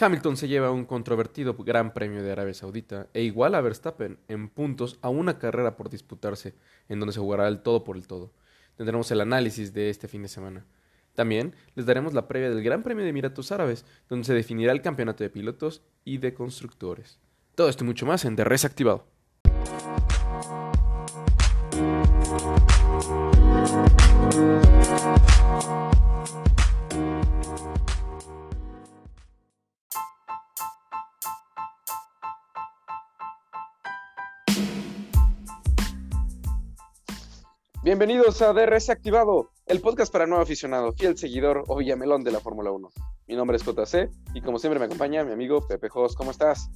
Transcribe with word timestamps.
Hamilton 0.00 0.38
se 0.38 0.48
lleva 0.48 0.70
un 0.70 0.86
controvertido 0.86 1.54
Gran 1.54 1.92
Premio 1.92 2.22
de 2.22 2.32
Arabia 2.32 2.54
Saudita 2.54 3.08
e 3.12 3.22
igual 3.22 3.54
a 3.54 3.60
Verstappen 3.60 4.18
en 4.28 4.48
puntos 4.48 4.98
a 5.02 5.10
una 5.10 5.38
carrera 5.38 5.76
por 5.76 5.90
disputarse, 5.90 6.54
en 6.88 7.00
donde 7.00 7.12
se 7.12 7.20
jugará 7.20 7.46
el 7.48 7.60
todo 7.60 7.84
por 7.84 7.96
el 7.96 8.06
todo. 8.06 8.32
Tendremos 8.76 9.10
el 9.10 9.20
análisis 9.20 9.74
de 9.74 9.90
este 9.90 10.08
fin 10.08 10.22
de 10.22 10.28
semana. 10.28 10.64
También 11.14 11.54
les 11.74 11.84
daremos 11.84 12.14
la 12.14 12.28
previa 12.28 12.48
del 12.48 12.62
Gran 12.62 12.82
Premio 12.82 13.04
de 13.04 13.10
Emiratos 13.10 13.52
Árabes, 13.52 13.84
donde 14.08 14.24
se 14.24 14.32
definirá 14.32 14.72
el 14.72 14.80
campeonato 14.80 15.22
de 15.22 15.28
pilotos 15.28 15.82
y 16.04 16.16
de 16.16 16.32
constructores. 16.32 17.18
Todo 17.54 17.68
esto 17.68 17.84
y 17.84 17.86
mucho 17.86 18.06
más 18.06 18.24
en 18.24 18.36
DRS 18.36 18.64
Activado. 18.64 19.06
Bienvenidos 37.90 38.40
a 38.40 38.52
DRS 38.52 38.88
Activado, 38.88 39.50
el 39.66 39.80
podcast 39.80 40.12
para 40.12 40.24
nuevo 40.24 40.44
aficionado, 40.44 40.92
fiel 40.92 41.18
seguidor 41.18 41.64
o 41.66 41.76
villamelón 41.76 42.22
de 42.22 42.30
la 42.30 42.38
Fórmula 42.38 42.70
1. 42.70 42.88
Mi 43.26 43.34
nombre 43.34 43.56
es 43.56 43.64
JC 43.64 44.08
y 44.32 44.42
como 44.42 44.60
siempre 44.60 44.78
me 44.78 44.84
acompaña 44.84 45.24
mi 45.24 45.32
amigo 45.32 45.66
Pepe 45.66 45.88
Jos. 45.88 46.14
¿Cómo 46.14 46.30
estás? 46.30 46.70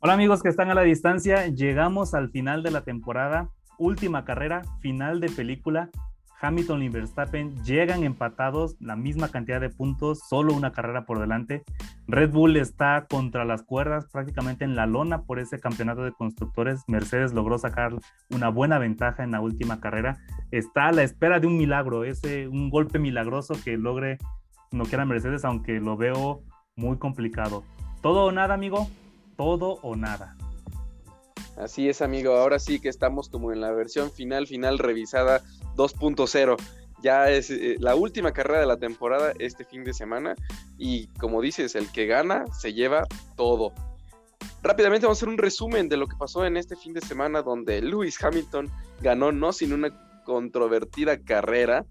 Hola 0.00 0.12
amigos 0.12 0.42
que 0.42 0.50
están 0.50 0.70
a 0.70 0.74
la 0.74 0.82
distancia, 0.82 1.46
llegamos 1.46 2.12
al 2.12 2.28
final 2.28 2.62
de 2.62 2.72
la 2.72 2.84
temporada, 2.84 3.48
última 3.78 4.26
carrera, 4.26 4.60
final 4.82 5.18
de 5.18 5.30
película. 5.30 5.88
Hamilton 6.44 6.82
y 6.82 6.88
Verstappen 6.90 7.64
llegan 7.64 8.04
empatados, 8.04 8.76
la 8.78 8.96
misma 8.96 9.30
cantidad 9.30 9.60
de 9.60 9.70
puntos, 9.70 10.20
solo 10.28 10.52
una 10.52 10.72
carrera 10.72 11.06
por 11.06 11.18
delante. 11.18 11.64
Red 12.06 12.30
Bull 12.30 12.56
está 12.56 13.06
contra 13.08 13.44
las 13.44 13.62
cuerdas, 13.62 14.06
prácticamente 14.12 14.64
en 14.64 14.76
la 14.76 14.86
lona 14.86 15.22
por 15.22 15.38
ese 15.38 15.58
campeonato 15.58 16.04
de 16.04 16.12
constructores. 16.12 16.82
Mercedes 16.86 17.32
logró 17.32 17.58
sacar 17.58 17.94
una 18.30 18.50
buena 18.50 18.78
ventaja 18.78 19.24
en 19.24 19.30
la 19.30 19.40
última 19.40 19.80
carrera. 19.80 20.18
Está 20.50 20.88
a 20.88 20.92
la 20.92 21.02
espera 21.02 21.40
de 21.40 21.46
un 21.46 21.56
milagro, 21.56 22.04
ese 22.04 22.46
un 22.48 22.68
golpe 22.68 22.98
milagroso 22.98 23.54
que 23.64 23.78
logre 23.78 24.18
no 24.70 24.84
quiera 24.84 25.04
Mercedes, 25.04 25.44
aunque 25.44 25.80
lo 25.80 25.96
veo 25.96 26.42
muy 26.76 26.98
complicado. 26.98 27.64
Todo 28.02 28.24
o 28.24 28.32
nada, 28.32 28.54
amigo, 28.54 28.88
todo 29.36 29.78
o 29.82 29.96
nada. 29.96 30.36
Así 31.56 31.88
es, 31.88 32.02
amigo. 32.02 32.36
Ahora 32.36 32.58
sí 32.58 32.80
que 32.80 32.88
estamos 32.88 33.28
como 33.28 33.52
en 33.52 33.60
la 33.60 33.70
versión 33.70 34.10
final, 34.10 34.46
final 34.46 34.78
revisada 34.78 35.40
2.0. 35.76 36.56
Ya 37.02 37.30
es 37.30 37.50
eh, 37.50 37.76
la 37.78 37.94
última 37.96 38.32
carrera 38.32 38.60
de 38.60 38.66
la 38.66 38.78
temporada 38.78 39.32
este 39.38 39.64
fin 39.64 39.84
de 39.84 39.92
semana 39.92 40.34
y 40.78 41.08
como 41.18 41.42
dices, 41.42 41.74
el 41.74 41.90
que 41.92 42.06
gana 42.06 42.46
se 42.52 42.72
lleva 42.72 43.06
todo. 43.36 43.72
Rápidamente 44.62 45.06
vamos 45.06 45.18
a 45.18 45.20
hacer 45.20 45.28
un 45.28 45.38
resumen 45.38 45.88
de 45.88 45.98
lo 45.98 46.06
que 46.06 46.16
pasó 46.16 46.46
en 46.46 46.56
este 46.56 46.76
fin 46.76 46.94
de 46.94 47.02
semana 47.02 47.42
donde 47.42 47.82
Lewis 47.82 48.22
Hamilton 48.22 48.70
ganó 49.02 49.32
no 49.32 49.52
sin 49.52 49.74
una 49.74 50.22
controvertida 50.24 51.18
carrera 51.22 51.84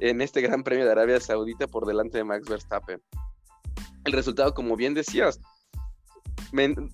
en 0.00 0.20
este 0.20 0.40
Gran 0.40 0.64
Premio 0.64 0.84
de 0.84 0.92
Arabia 0.92 1.20
Saudita 1.20 1.66
por 1.66 1.86
delante 1.86 2.18
de 2.18 2.24
Max 2.24 2.48
Verstappen. 2.48 3.00
El 4.04 4.12
resultado, 4.12 4.54
como 4.54 4.76
bien 4.76 4.94
decías, 4.94 5.40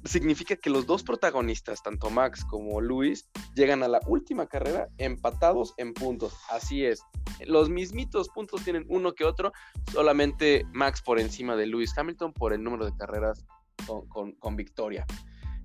significa 0.04 0.56
que 0.56 0.70
los 0.70 0.86
dos 0.86 1.02
protagonistas, 1.02 1.82
tanto 1.82 2.10
Max 2.10 2.44
como 2.44 2.80
Luis, 2.80 3.28
llegan 3.54 3.82
a 3.82 3.88
la 3.88 4.00
última 4.06 4.46
carrera 4.46 4.88
empatados 4.98 5.74
en 5.76 5.94
puntos. 5.94 6.34
Así 6.50 6.84
es. 6.84 7.02
Los 7.46 7.68
mismitos 7.68 8.28
puntos 8.28 8.62
tienen 8.64 8.84
uno 8.88 9.12
que 9.12 9.24
otro, 9.24 9.52
solamente 9.90 10.64
Max 10.72 11.02
por 11.02 11.18
encima 11.18 11.56
de 11.56 11.66
Lewis 11.66 11.96
Hamilton 11.96 12.32
por 12.32 12.52
el 12.52 12.62
número 12.62 12.86
de 12.86 12.96
carreras 12.96 13.44
con, 13.86 14.56
victoria. 14.56 15.06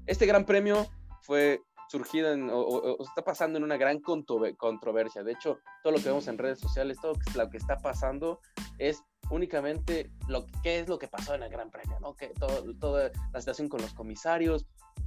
Este 0.06 0.26
gran 0.26 0.46
premio 0.46 0.88
fue 1.22 1.62
surgido 1.90 2.32
en, 2.32 2.50
o, 2.52 2.98
está 3.04 3.24
pasando 3.24 3.58
en 3.58 3.64
una 3.64 3.78
gran 3.78 4.00
controversia. 4.00 5.24
De 5.24 5.32
hecho, 5.32 5.60
todo 5.84 5.94
lo 5.94 6.00
que 6.00 6.10
vemos 6.10 6.28
en 6.28 6.38
redes 6.38 6.60
sociales, 6.60 6.98
todo 7.02 7.14
lo 7.36 7.50
que 7.50 7.58
está 7.58 7.78
pasando 7.78 8.40
es 8.78 9.04
únicamente 9.30 10.12
lo 10.28 10.46
qué 10.64 10.80
es 10.80 10.88
lo 10.88 10.98
que 10.98 11.08
pasó 11.08 11.36
en 11.36 11.44
el 11.44 11.50
Gran 11.50 11.70
Premio, 11.70 12.00
¿no? 12.00 12.16
Que 12.16 12.28
todo, 12.40 12.64
toda 12.80 13.12
la 13.34 13.42
situación 13.42 13.70
con 13.70 13.82
los 13.82 13.94
comisarios, 13.94 14.66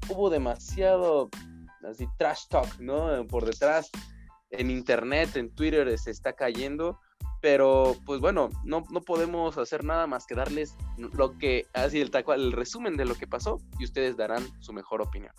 hubo 0.08 0.30
demasiado 0.30 1.30
así 1.88 2.06
trash 2.18 2.46
talk, 2.48 2.78
¿no? 2.78 3.26
Por 3.26 3.44
detrás, 3.44 3.90
en 4.50 4.70
internet, 4.70 5.36
en 5.36 5.54
Twitter 5.54 5.96
se 5.98 6.10
está 6.10 6.32
cayendo, 6.34 6.98
pero 7.40 7.96
pues 8.04 8.20
bueno, 8.20 8.50
no, 8.64 8.84
no 8.90 9.00
podemos 9.00 9.56
hacer 9.56 9.84
nada 9.84 10.06
más 10.06 10.26
que 10.26 10.34
darles 10.34 10.76
lo 10.98 11.38
que, 11.38 11.66
así 11.72 12.00
el, 12.00 12.10
el 12.14 12.52
resumen 12.52 12.96
de 12.96 13.04
lo 13.04 13.14
que 13.14 13.26
pasó 13.26 13.60
y 13.78 13.84
ustedes 13.84 14.16
darán 14.16 14.44
su 14.60 14.72
mejor 14.72 15.00
opinión. 15.00 15.32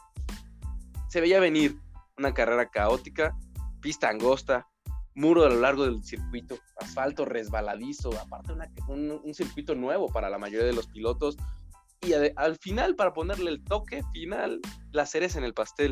Se 1.11 1.19
veía 1.19 1.41
venir 1.41 1.77
una 2.17 2.33
carrera 2.33 2.69
caótica, 2.69 3.37
pista 3.81 4.07
angosta, 4.07 4.69
muro 5.13 5.43
a 5.43 5.49
lo 5.49 5.59
largo 5.59 5.83
del 5.83 6.01
circuito, 6.05 6.57
asfalto 6.79 7.25
resbaladizo, 7.25 8.17
aparte 8.17 8.53
un, 8.87 9.33
circuito 9.33 9.75
nuevo 9.75 10.07
para 10.07 10.29
la 10.29 10.37
mayoría 10.37 10.65
de 10.65 10.71
los 10.71 10.87
pilotos. 10.87 11.35
Y 11.99 12.13
al 12.13 12.55
final, 12.55 12.95
para 12.95 13.11
ponerle 13.11 13.51
el 13.51 13.61
toque 13.61 14.03
final, 14.13 14.61
la 14.93 15.05
cereza 15.05 15.37
en 15.37 15.43
el 15.43 15.53
pastel, 15.53 15.91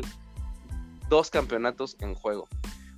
dos 1.10 1.28
campeonatos 1.28 1.98
en 2.00 2.14
juego. 2.14 2.48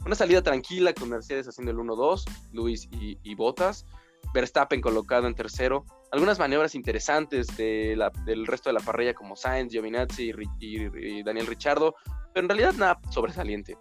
Una 0.06 0.14
salida 0.14 0.44
tranquila 0.44 0.94
con 0.94 1.08
Mercedes 1.08 1.48
haciendo 1.48 1.72
el 1.72 1.78
1-2, 1.78 2.22
Luis 2.52 2.88
y, 2.92 3.34
Bottas, 3.34 3.84
Verstappen 4.32 4.80
colocado 4.80 5.26
en 5.26 5.34
tercero, 5.34 5.84
algunas 6.10 6.38
maniobras 6.38 6.74
interesantes 6.74 7.46
de 7.56 7.96
del 8.24 8.46
resto 8.46 8.70
de 8.70 8.74
la 8.74 8.80
parrilla 8.80 9.14
como 9.14 9.36
Sainz, 9.36 9.72
Giovinazzi 9.72 10.32
y, 10.58 11.22
Daniel 11.22 11.46
Ricciardo, 11.46 11.94
pero 12.32 12.44
en 12.44 12.48
realidad 12.48 12.74
nada 12.74 12.98
sobresaliente. 13.10 13.76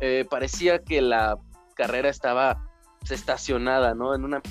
Eh, 0.00 0.26
parecía 0.28 0.82
que 0.82 1.00
la 1.00 1.38
carrera 1.74 2.08
estaba 2.08 2.68
estacionada, 3.08 3.94
¿no? 3.94 4.14
En 4.14 4.24
una 4.24 4.42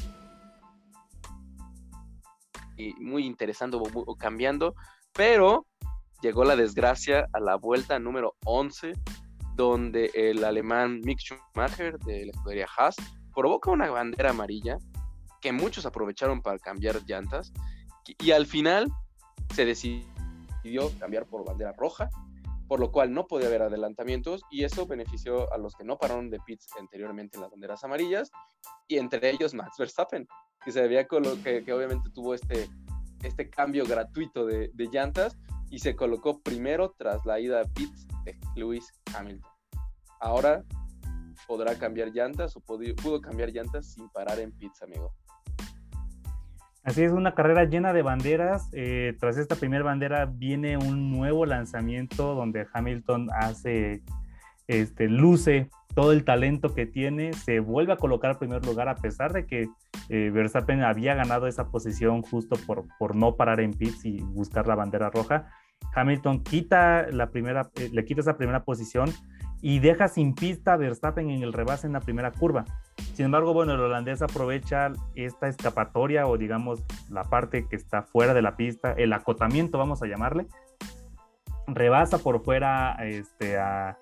y 2.77 2.93
muy 2.95 3.25
interesante 3.25 3.77
o 3.79 4.15
cambiando, 4.15 4.75
pero 5.13 5.67
llegó 6.21 6.43
la 6.43 6.55
desgracia 6.55 7.27
a 7.33 7.39
la 7.39 7.55
vuelta 7.55 7.99
número 7.99 8.35
11, 8.45 8.93
donde 9.55 10.09
el 10.13 10.43
alemán 10.43 11.01
Mick 11.03 11.19
Schumacher 11.19 11.99
de 11.99 12.25
la 12.25 12.31
escudería 12.31 12.67
Haas 12.77 12.95
provoca 13.33 13.71
una 13.71 13.89
bandera 13.89 14.31
amarilla 14.31 14.77
que 15.43 15.51
muchos 15.51 15.85
aprovecharon 15.85 16.41
para 16.41 16.57
cambiar 16.57 17.01
llantas 17.05 17.51
y 18.17 18.31
al 18.31 18.45
final 18.45 18.89
se 19.53 19.65
decidió 19.65 20.89
cambiar 20.97 21.25
por 21.25 21.45
bandera 21.45 21.73
roja 21.73 22.09
por 22.67 22.79
lo 22.79 22.91
cual 22.91 23.13
no 23.13 23.27
podía 23.27 23.47
haber 23.47 23.61
adelantamientos 23.61 24.43
y 24.49 24.63
eso 24.63 24.87
benefició 24.87 25.51
a 25.53 25.57
los 25.57 25.75
que 25.75 25.83
no 25.83 25.97
pararon 25.97 26.29
de 26.29 26.39
pits 26.39 26.67
anteriormente 26.79 27.37
en 27.37 27.41
las 27.41 27.51
banderas 27.51 27.83
amarillas 27.83 28.31
y 28.87 28.97
entre 28.97 29.29
ellos 29.29 29.53
Max 29.53 29.75
Verstappen, 29.77 30.27
que 30.63 30.71
se 30.71 30.81
había 30.81 31.05
que, 31.05 31.73
obviamente 31.73 32.09
tuvo 32.09 32.33
este, 32.33 32.69
este 33.21 33.49
cambio 33.49 33.85
gratuito 33.85 34.45
de, 34.45 34.71
llantas 34.91 35.37
y 35.69 35.79
se 35.79 35.95
colocó 35.95 36.39
primero 36.39 36.95
tras 36.97 37.25
la 37.25 37.39
ida 37.39 37.61
a 37.61 37.65
pits 37.65 38.07
de 38.23 38.39
Lewis 38.55 38.91
Hamilton. 39.13 39.51
Ahora 40.19 40.63
podrá 41.47 41.77
cambiar 41.77 42.09
llantas 42.09 42.55
o 42.55 42.61
pudo 42.61 43.21
cambiar 43.21 43.51
llantas 43.51 43.93
sin 43.93 44.09
parar 44.09 44.39
en 44.39 44.51
pits, 44.51 44.81
amigo. 44.81 45.13
Así 46.83 47.01
es, 47.01 47.13
una 47.13 47.33
carrera 47.33 47.63
llena 47.63 47.93
de 47.93 48.01
banderas. 48.01 48.69
Eh, 48.73 49.15
tras 49.19 49.37
esta 49.37 49.55
primera 49.55 49.85
bandera 49.85 50.25
viene 50.25 50.75
un 50.77 51.11
nuevo 51.11 51.45
lanzamiento 51.45 52.35
donde 52.35 52.67
Hamilton 52.73 53.29
hace, 53.33 54.03
este, 54.67 55.07
luce 55.07 55.69
todo 55.95 56.11
el 56.11 56.25
talento 56.25 56.73
que 56.73 56.85
tiene, 56.85 57.33
se 57.33 57.59
vuelve 57.59 57.93
a 57.93 57.97
colocar 57.97 58.31
al 58.31 58.37
primer 58.37 58.65
lugar 58.65 58.89
a 58.89 58.95
pesar 58.95 59.31
de 59.31 59.45
que 59.45 59.69
eh, 60.09 60.31
Verstappen 60.33 60.81
había 60.81 61.13
ganado 61.13 61.47
esa 61.47 61.69
posición 61.69 62.21
justo 62.21 62.55
por, 62.65 62.85
por 62.97 63.15
no 63.15 63.35
parar 63.35 63.61
en 63.61 63.71
pits 63.71 64.03
y 64.05 64.21
buscar 64.21 64.67
la 64.67 64.75
bandera 64.75 65.09
roja. 65.09 65.51
Hamilton 65.95 66.43
quita 66.43 67.07
la 67.11 67.29
primera, 67.29 67.69
eh, 67.75 67.89
le 67.93 68.03
quita 68.03 68.21
esa 68.21 68.37
primera 68.37 68.63
posición 68.63 69.09
y 69.63 69.79
deja 69.79 70.09
sin 70.09 70.35
pista 70.35 70.73
a 70.73 70.77
Verstappen 70.77 71.29
en 71.29 71.41
el 71.41 71.53
rebase 71.53 71.87
en 71.87 71.93
la 71.93 72.01
primera 72.01 72.31
curva. 72.31 72.65
Sin 73.13 73.25
embargo, 73.25 73.53
bueno, 73.53 73.73
el 73.73 73.79
holandés 73.79 74.21
aprovecha 74.21 74.91
esta 75.15 75.47
escapatoria 75.47 76.27
o 76.27 76.37
digamos 76.37 76.83
la 77.09 77.23
parte 77.23 77.65
que 77.69 77.77
está 77.77 78.03
fuera 78.03 78.33
de 78.33 78.41
la 78.41 78.57
pista, 78.57 78.91
el 78.91 79.13
acotamiento 79.13 79.77
vamos 79.77 80.03
a 80.03 80.07
llamarle, 80.07 80.47
rebasa 81.65 82.17
por 82.17 82.43
fuera 82.43 82.97
este, 83.05 83.57
a, 83.57 83.97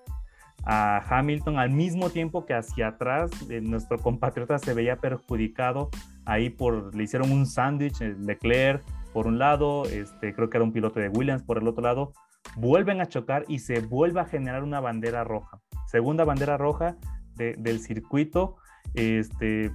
Hamilton 0.64 1.58
al 1.58 1.70
mismo 1.70 2.10
tiempo 2.10 2.44
que 2.44 2.54
hacia 2.54 2.88
atrás 2.88 3.30
eh, 3.50 3.60
nuestro 3.60 3.98
compatriota 3.98 4.60
se 4.60 4.74
veía 4.74 4.96
perjudicado 4.96 5.90
ahí 6.24 6.50
por, 6.50 6.94
le 6.94 7.02
hicieron 7.04 7.32
un 7.32 7.46
sándwich, 7.46 8.00
eh, 8.00 8.14
Leclerc 8.18 8.82
por 9.12 9.26
un 9.26 9.38
lado, 9.38 9.84
este, 9.86 10.34
creo 10.34 10.50
que 10.50 10.56
era 10.56 10.64
un 10.64 10.72
piloto 10.72 10.98
de 10.98 11.08
Williams 11.08 11.42
por 11.42 11.58
el 11.58 11.68
otro 11.68 11.82
lado, 11.82 12.12
vuelven 12.56 13.00
a 13.00 13.06
chocar 13.06 13.44
y 13.48 13.60
se 13.60 13.80
vuelve 13.80 14.20
a 14.20 14.24
generar 14.24 14.62
una 14.62 14.80
bandera 14.80 15.24
roja. 15.24 15.60
Segunda 15.86 16.24
bandera 16.24 16.56
roja 16.56 16.96
del 17.36 17.80
circuito. 17.80 18.56
Este, 18.94 19.70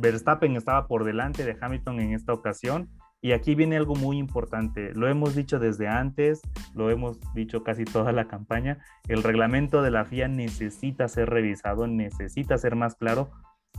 Verstappen 0.00 0.56
estaba 0.56 0.86
por 0.86 1.04
delante 1.04 1.44
de 1.44 1.56
Hamilton 1.58 2.00
en 2.00 2.12
esta 2.12 2.32
ocasión 2.32 2.90
Y 3.22 3.32
aquí 3.32 3.54
viene 3.54 3.76
algo 3.76 3.94
muy 3.94 4.18
importante. 4.18 4.92
Lo 4.94 5.08
hemos 5.08 5.34
dicho 5.34 5.58
desde 5.58 5.88
antes, 5.88 6.40
lo 6.74 6.90
hemos 6.90 7.18
dicho 7.34 7.64
casi 7.64 7.84
toda 7.84 8.12
la 8.12 8.28
campaña. 8.28 8.78
El 9.08 9.22
reglamento 9.22 9.82
de 9.82 9.90
la 9.90 10.04
FIA 10.04 10.28
necesita 10.28 11.08
ser 11.08 11.28
revisado, 11.30 11.86
necesita 11.86 12.58
ser 12.58 12.76
más 12.76 12.94
claro 12.94 13.30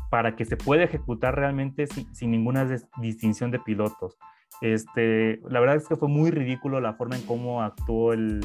para 0.09 0.35
que 0.35 0.45
se 0.45 0.57
pueda 0.57 0.83
ejecutar 0.83 1.35
realmente 1.35 1.87
sin, 1.87 2.31
ninguna 2.31 2.67
distinción 3.01 3.51
de 3.51 3.59
pilotos. 3.59 4.17
Este, 4.61 5.39
la 5.49 5.59
verdad 5.59 5.77
es 5.77 5.87
que 5.87 5.95
fue 5.95 6.09
muy 6.09 6.31
ridículo 6.31 6.81
la 6.81 6.93
forma 6.93 7.15
en 7.15 7.25
cómo 7.25 7.61
actuó 7.61 8.13
el, 8.13 8.41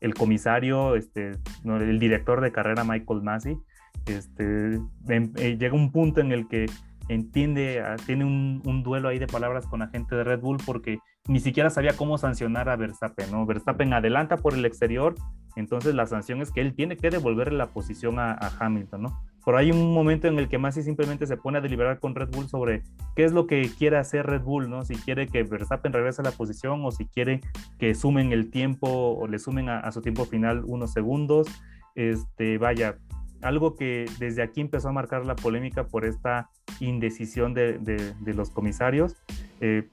el, 0.00 0.14
comisario, 0.14 0.94
este, 0.94 1.32
el 1.64 1.98
director 1.98 2.40
de 2.40 2.52
carrera 2.52 2.84
Michael 2.84 3.22
Massey. 3.22 3.58
Este, 4.06 4.80
eh, 5.08 5.56
llega 5.58 5.74
un 5.74 5.90
punto 5.92 6.20
en 6.20 6.32
el 6.32 6.48
que 6.48 6.66
entiende, 7.08 7.80
ah, 7.80 7.96
tiene 8.04 8.24
un, 8.24 8.82
duelo 8.82 9.08
ahí 9.08 9.18
de 9.18 9.26
palabras 9.26 9.66
con 9.66 9.80
la 9.80 9.88
gente 9.88 10.14
de 10.14 10.24
Red 10.24 10.40
Bull 10.40 10.58
porque 10.64 10.98
ni 11.28 11.40
siquiera 11.40 11.70
sabía 11.70 11.96
cómo 11.96 12.18
sancionar 12.18 12.68
a 12.68 12.76
Verstappen, 12.76 13.30
¿no? 13.30 13.46
Verstappen 13.46 13.92
adelanta 13.92 14.36
por 14.36 14.54
el 14.54 14.64
exterior, 14.64 15.14
entonces 15.56 15.94
la 15.94 16.06
sanción 16.06 16.42
es 16.42 16.50
que 16.50 16.60
él 16.60 16.74
tiene 16.74 16.96
que 16.96 17.10
devolverle 17.10 17.56
la 17.56 17.68
posición 17.68 18.18
a, 18.18 18.36
Hamilton, 18.58 19.02
¿no? 19.02 19.22
Por 19.44 19.56
ahí 19.56 19.70
un 19.70 19.92
momento 19.92 20.28
en 20.28 20.38
el 20.38 20.48
que 20.48 20.58
Masi 20.58 20.82
simplemente 20.82 21.26
se 21.26 21.36
pone 21.36 21.58
a 21.58 21.60
deliberar 21.60 21.98
con 21.98 22.14
Red 22.14 22.30
Bull 22.30 22.48
sobre 22.48 22.82
qué 23.16 23.24
es 23.24 23.32
lo 23.32 23.46
que 23.46 23.70
quiere 23.76 23.98
hacer 23.98 24.26
Red 24.26 24.42
Bull, 24.42 24.70
¿no? 24.70 24.84
Si 24.84 24.94
quiere 24.94 25.26
que 25.26 25.42
Verstappen 25.42 25.92
regrese 25.92 26.22
a 26.22 26.24
la 26.24 26.32
posición 26.32 26.84
o 26.84 26.90
si 26.90 27.06
quiere 27.06 27.40
que 27.78 27.94
sumen 27.94 28.32
el 28.32 28.50
tiempo 28.50 28.88
o 28.88 29.26
le 29.26 29.38
sumen 29.38 29.68
a, 29.68 29.80
a 29.80 29.92
su 29.92 30.00
tiempo 30.00 30.24
final 30.24 30.62
unos 30.66 30.92
segundos. 30.92 31.48
Este, 31.94 32.58
vaya, 32.58 32.96
algo 33.42 33.74
que 33.74 34.06
desde 34.18 34.42
aquí 34.42 34.60
empezó 34.60 34.88
a 34.88 34.92
marcar 34.92 35.26
la 35.26 35.36
polémica 35.36 35.86
por 35.86 36.04
esta 36.04 36.48
indecisión 36.80 37.54
de, 37.54 38.14
los 38.24 38.50
comisarios. 38.50 39.16
Eh, 39.60 39.88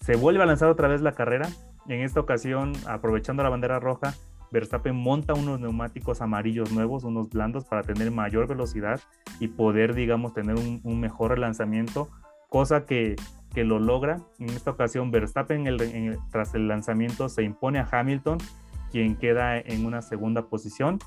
se 0.00 0.16
vuelve 0.16 0.42
a 0.42 0.46
lanzar 0.46 0.68
otra 0.68 0.88
vez 0.88 1.00
la 1.00 1.12
carrera. 1.12 1.48
En 1.88 2.00
esta 2.00 2.20
ocasión, 2.20 2.72
aprovechando 2.86 3.42
la 3.42 3.48
bandera 3.48 3.78
roja, 3.78 4.14
Verstappen 4.50 4.94
monta 4.94 5.34
unos 5.34 5.60
neumáticos 5.60 6.20
amarillos 6.20 6.72
nuevos, 6.72 7.04
unos 7.04 7.28
blandos, 7.30 7.64
para 7.64 7.82
tener 7.82 8.10
mayor 8.10 8.46
velocidad 8.46 9.00
y 9.40 9.48
poder, 9.48 9.94
digamos, 9.94 10.34
tener 10.34 10.56
un, 10.56 11.00
mejor 11.00 11.38
lanzamiento, 11.38 12.08
cosa 12.48 12.86
que, 12.86 13.16
lo 13.54 13.78
logra. 13.78 14.20
En 14.38 14.50
esta 14.50 14.70
ocasión, 14.70 15.10
Verstappen, 15.10 15.64
tras 16.30 16.54
el 16.54 16.68
lanzamiento, 16.68 17.30
se 17.30 17.42
impone 17.42 17.78
a 17.78 17.88
Hamilton, 17.90 18.36
quien 18.90 19.16
queda 19.16 19.58
en 19.58 19.86
una 19.86 20.02
segunda 20.02 20.48
posición. 20.48 20.98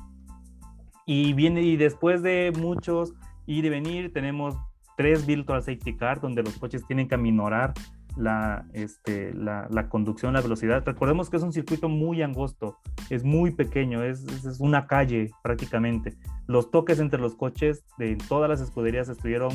Y 1.05 1.33
viene 1.33 1.61
y 1.61 1.77
después 1.77 2.23
de 2.23 2.51
muchos 2.57 3.13
ir 3.45 3.65
y 3.65 3.69
venir, 3.69 4.11
tenemos 4.13 4.55
tres 4.97 5.25
virtual 5.25 5.61
safety 5.61 5.95
car 5.95 6.19
donde 6.19 6.43
los 6.43 6.57
coches 6.57 6.85
tienen 6.85 7.07
que 7.07 7.15
aminorar 7.15 7.73
la, 8.17 8.65
este, 8.73 9.33
la, 9.33 9.67
la, 9.69 9.89
conducción, 9.89 10.33
la 10.33 10.41
velocidad. 10.41 10.83
Recordemos 10.85 11.29
que 11.29 11.37
es 11.37 11.43
un 11.43 11.53
circuito 11.53 11.89
muy 11.89 12.21
angosto, 12.21 12.77
es 13.09 13.23
muy 13.23 13.51
pequeño, 13.51 14.03
es, 14.03 14.23
es, 14.45 14.59
una 14.59 14.87
calle 14.87 15.31
prácticamente. 15.43 16.17
Los 16.47 16.71
toques 16.71 16.99
entre 16.99 17.19
los 17.19 17.35
coches 17.35 17.85
de 17.97 18.17
todas 18.27 18.49
las 18.49 18.61
escuderías 18.61 19.09
estuvieron 19.09 19.51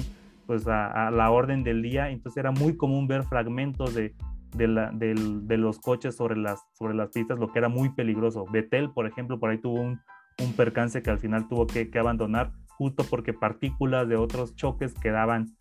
pues 0.47 0.67
a, 0.67 1.11
la 1.11 1.31
orden 1.31 1.65
del 1.65 1.83
día, 1.83 2.11
entonces 2.11 2.39
era 2.39 2.51
muy 2.51 2.77
común 2.77 3.07
ver 3.07 3.25
fragmentos 3.25 3.95
de, 3.95 4.15
de, 4.55 4.69
la, 4.69 4.91
de, 4.93 5.57
los 5.57 5.79
coches 5.79 6.17
sobre 6.17 6.37
las, 6.37 6.61
sobre 6.73 6.95
las 6.95 7.11
pistas, 7.11 7.39
lo 7.39 7.53
que 7.53 7.59
era 7.59 7.69
muy 7.69 7.91
peligroso. 7.91 8.45
Betel, 8.51 8.91
por 8.91 9.07
ejemplo, 9.07 9.39
por 9.41 9.51
ahí 9.51 9.59
tuvo 9.59 9.81
un, 9.81 10.01
un 10.43 10.53
percance 10.55 11.03
que 11.03 11.11
al 11.11 11.19
final 11.19 11.49
tuvo 11.49 11.67
que, 11.67 11.91
abandonar 11.99 12.53
justo 12.69 13.05
porque 13.09 13.33
partículas 13.33 14.09
de 14.09 14.17
otros 14.17 14.55
choques 14.57 14.95
quedaban, 14.95 15.55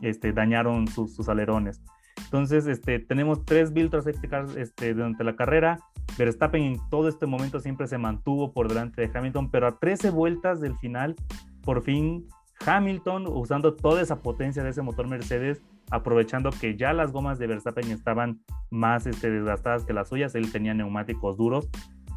este, 0.00 0.32
dañaron 0.32 0.86
sus, 0.88 1.28
alerones. 1.28 1.82
Entonces, 2.30 2.68
este, 2.68 3.00
tenemos 3.00 3.44
tres 3.44 3.72
Viltros 3.72 4.06
este, 4.06 4.94
durante 4.94 5.24
la 5.24 5.34
carrera. 5.34 5.80
Verstappen 6.16 6.62
en 6.62 6.76
todo 6.88 7.08
este 7.08 7.26
momento 7.26 7.58
siempre 7.58 7.88
se 7.88 7.98
mantuvo 7.98 8.52
por 8.52 8.68
delante 8.68 9.02
de 9.02 9.10
Hamilton, 9.12 9.50
pero 9.50 9.66
a 9.66 9.78
13 9.78 10.10
vueltas 10.10 10.60
del 10.60 10.76
final, 10.78 11.16
por 11.62 11.82
fin 11.82 12.28
Hamilton, 12.64 13.26
usando 13.26 13.74
toda 13.74 14.00
esa 14.00 14.22
potencia 14.22 14.62
de 14.62 14.70
ese 14.70 14.82
motor 14.82 15.08
Mercedes, 15.08 15.60
aprovechando 15.90 16.50
que 16.50 16.76
ya 16.76 16.92
las 16.92 17.10
gomas 17.10 17.40
de 17.40 17.48
Verstappen 17.48 17.90
estaban 17.90 18.40
más 18.70 19.06
este, 19.06 19.28
desgastadas 19.28 19.84
que 19.84 19.92
las 19.92 20.08
suyas, 20.08 20.36
él 20.36 20.52
tenía 20.52 20.72
neumáticos 20.72 21.36
duros, 21.36 21.68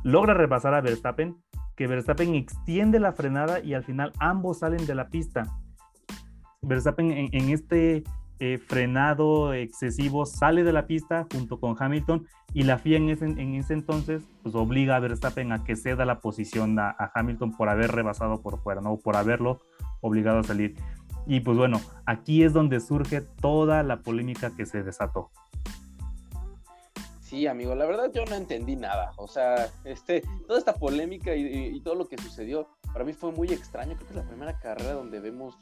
logra 0.03 0.35
repasar 0.35 0.75
a 0.75 0.81
Verstappen 0.81 1.37
que 1.75 1.87
Verstappen 1.87 2.35
extiende 2.35 2.99
la 2.99 3.13
frenada 3.13 3.59
y 3.59 3.73
al 3.73 3.83
final 3.83 4.13
ambos 4.19 4.59
salen 4.59 4.85
de 4.85 4.93
la 4.93 5.09
pista. 5.09 5.43
Verstappen 6.61 7.11
en, 7.11 7.49
este 7.49 8.03
eh, 8.39 8.57
frenado 8.57 9.53
excesivo 9.53 10.25
sale 10.25 10.63
de 10.63 10.73
la 10.73 10.87
pista 10.87 11.27
junto 11.31 11.59
con 11.59 11.75
Hamilton 11.77 12.27
y 12.53 12.63
la 12.63 12.77
FIA 12.77 12.97
en 12.97 13.09
ese, 13.09 13.25
en 13.25 13.55
ese 13.55 13.73
entonces 13.73 14.23
pues 14.41 14.55
obliga 14.55 14.95
a 14.95 14.99
Verstappen 14.99 15.51
a 15.51 15.63
que 15.63 15.75
ceda 15.75 16.05
la 16.05 16.19
posición 16.19 16.77
a, 16.79 16.89
a, 16.89 17.11
Hamilton 17.15 17.55
por 17.55 17.69
haber 17.69 17.91
rebasado 17.91 18.41
por 18.41 18.61
fuera, 18.61 18.81
¿no? 18.81 18.97
Por 18.97 19.15
haberlo 19.15 19.61
obligado 20.01 20.39
a 20.39 20.43
salir. 20.43 20.75
Y 21.25 21.39
pues 21.39 21.57
bueno, 21.57 21.79
aquí 22.05 22.43
es 22.43 22.53
donde 22.53 22.79
surge 22.79 23.21
toda 23.21 23.83
la 23.83 24.01
polémica 24.01 24.51
que 24.55 24.65
se 24.65 24.83
desató. 24.83 25.31
Sí, 27.33 27.47
amigo, 27.47 27.73
la 27.73 27.87
verdad 27.87 28.11
yo 28.13 28.25
no 28.25 28.35
entendí 28.35 28.75
nada. 28.75 29.11
O 29.17 29.27
sea, 29.27 29.67
este, 29.85 30.21
toda 30.45 30.59
esta 30.59 30.75
polémica 30.75 31.33
y, 31.33 31.79
todo 31.81 31.95
lo 31.95 32.07
que 32.07 32.15
sucedió, 32.15 32.67
para 32.93 33.03
mí 33.03 33.13
fue 33.13 33.31
muy 33.31 33.51
extraño. 33.51 33.95
Creo 33.95 34.07
que 34.07 34.13
es 34.13 34.23
la 34.23 34.27
primera 34.27 34.59
carrera 34.59 34.93
donde 34.93 35.19
vemos 35.19 35.57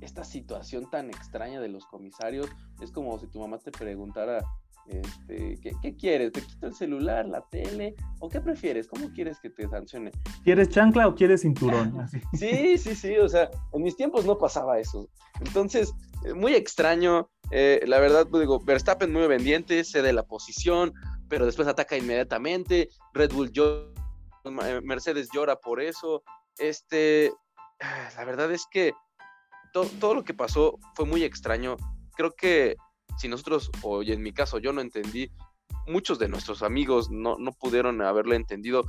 esta 0.00 0.24
situación 0.24 0.88
tan 0.90 1.10
extraña 1.10 1.60
de 1.60 1.68
los 1.68 1.84
comisarios. 1.86 2.48
Es 2.80 2.90
como 2.92 3.18
si 3.18 3.26
tu 3.26 3.40
mamá 3.40 3.58
te 3.58 3.70
preguntara, 3.70 4.44
este, 4.86 5.58
¿qué, 5.82 5.96
quieres? 5.96 6.32
¿Te 6.32 6.42
quito 6.42 6.68
el 6.68 6.74
celular, 6.74 7.26
la 7.26 7.42
tele? 7.50 7.96
¿O 8.20 8.28
qué 8.28 8.40
prefieres? 8.40 8.86
¿Cómo 8.86 9.10
quieres 9.12 9.40
que 9.40 9.50
te 9.50 9.68
sancione? 9.68 10.12
¿Quieres 10.44 10.68
chancla 10.68 11.08
o 11.08 11.14
quieres 11.14 11.42
cinturón? 11.42 12.06
sí, 12.34 12.78
sí, 12.78 12.94
sí, 12.94 13.16
o 13.18 13.28
sea, 13.28 13.50
en 13.72 13.82
mis 13.82 13.96
tiempos 13.96 14.24
no 14.24 14.38
pasaba 14.38 14.78
eso. 14.78 15.08
Entonces, 15.40 15.92
eh, 16.24 16.34
muy 16.34 16.54
extraño. 16.54 17.28
Eh, 17.50 17.82
la 17.86 17.98
verdad, 17.98 18.28
pues, 18.30 18.40
digo, 18.40 18.60
Verstappen 18.60 19.12
muy 19.12 19.22
obediente, 19.22 19.82
cede 19.84 20.12
la 20.12 20.22
posición, 20.22 20.94
pero 21.28 21.46
después 21.46 21.66
ataca 21.66 21.96
inmediatamente. 21.96 22.88
Red 23.12 23.32
Bull 23.32 23.50
llora, 23.50 23.90
eh, 24.44 24.80
Mercedes 24.82 25.28
llora 25.34 25.56
por 25.56 25.80
eso. 25.80 26.22
Este, 26.58 27.32
la 28.16 28.24
verdad 28.24 28.52
es 28.52 28.66
que 28.70 28.92
todo 29.72 30.14
lo 30.14 30.24
que 30.24 30.34
pasó 30.34 30.78
fue 30.94 31.06
muy 31.06 31.24
extraño. 31.24 31.76
Creo 32.16 32.32
que 32.34 32.76
si 33.18 33.28
nosotros, 33.28 33.70
o 33.82 34.02
en 34.02 34.22
mi 34.22 34.32
caso, 34.32 34.58
yo 34.58 34.72
no 34.72 34.80
entendí, 34.80 35.30
muchos 35.86 36.18
de 36.18 36.28
nuestros 36.28 36.62
amigos 36.62 37.10
no, 37.10 37.36
no 37.38 37.52
pudieron 37.52 38.02
haberlo 38.02 38.34
entendido. 38.34 38.84